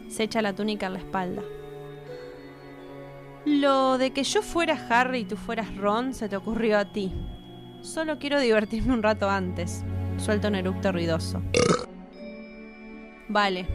Se 0.07 0.23
echa 0.23 0.41
la 0.41 0.53
túnica 0.53 0.87
en 0.87 0.93
la 0.93 0.99
espalda. 0.99 1.43
Lo 3.43 3.97
de 3.97 4.11
que 4.11 4.23
yo 4.23 4.41
fuera 4.41 4.79
Harry 4.89 5.19
y 5.19 5.25
tú 5.25 5.35
fueras 5.35 5.75
Ron 5.75 6.13
se 6.13 6.29
te 6.29 6.37
ocurrió 6.37 6.77
a 6.77 6.93
ti. 6.93 7.11
Solo 7.81 8.19
quiero 8.19 8.39
divertirme 8.39 8.93
un 8.93 9.03
rato 9.03 9.29
antes. 9.29 9.83
Suelta 10.15 10.47
un 10.47 10.55
eructo 10.55 10.93
ruidoso. 10.93 11.41
Vale. 13.27 13.67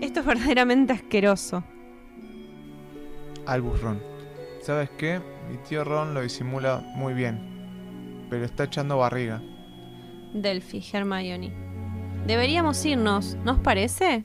Esto 0.00 0.20
es 0.20 0.26
verdaderamente 0.26 0.94
asqueroso. 0.94 1.62
Albus 3.46 3.80
Ron. 3.80 4.00
¿Sabes 4.62 4.90
qué? 4.98 5.20
Mi 5.50 5.56
tío 5.58 5.84
Ron 5.84 6.14
lo 6.14 6.22
disimula 6.22 6.82
muy 6.94 7.12
bien, 7.12 8.26
pero 8.30 8.44
está 8.44 8.64
echando 8.64 8.98
barriga. 8.98 9.40
Delphi, 10.32 10.82
Hermione. 10.92 11.52
Deberíamos 12.26 12.84
irnos, 12.84 13.36
¿nos 13.44 13.60
parece? 13.60 14.24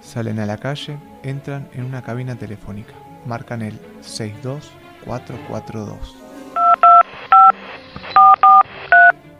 Salen 0.00 0.38
a 0.38 0.46
la 0.46 0.56
calle, 0.56 0.96
entran 1.22 1.68
en 1.74 1.84
una 1.84 2.02
cabina 2.02 2.36
telefónica. 2.36 2.94
Marcan 3.26 3.60
el 3.62 3.78
62442. 4.00 6.16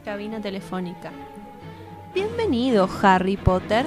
Cabina 0.05 0.41
telefónica. 0.41 1.13
Bienvenido, 2.13 2.89
Harry 3.03 3.37
Potter. 3.37 3.87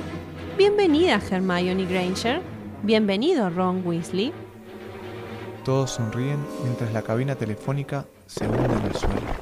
Bienvenida, 0.58 1.20
Hermione 1.30 1.86
Granger. 1.86 2.42
Bienvenido, 2.82 3.50
Ron 3.50 3.86
Weasley. 3.86 4.34
Todos 5.64 5.92
sonríen 5.92 6.46
mientras 6.64 6.92
la 6.92 7.04
cabina 7.04 7.36
telefónica 7.36 8.06
se 8.26 8.46
hunde 8.46 8.66
en 8.66 8.86
el 8.86 8.96
suelo. 8.96 9.33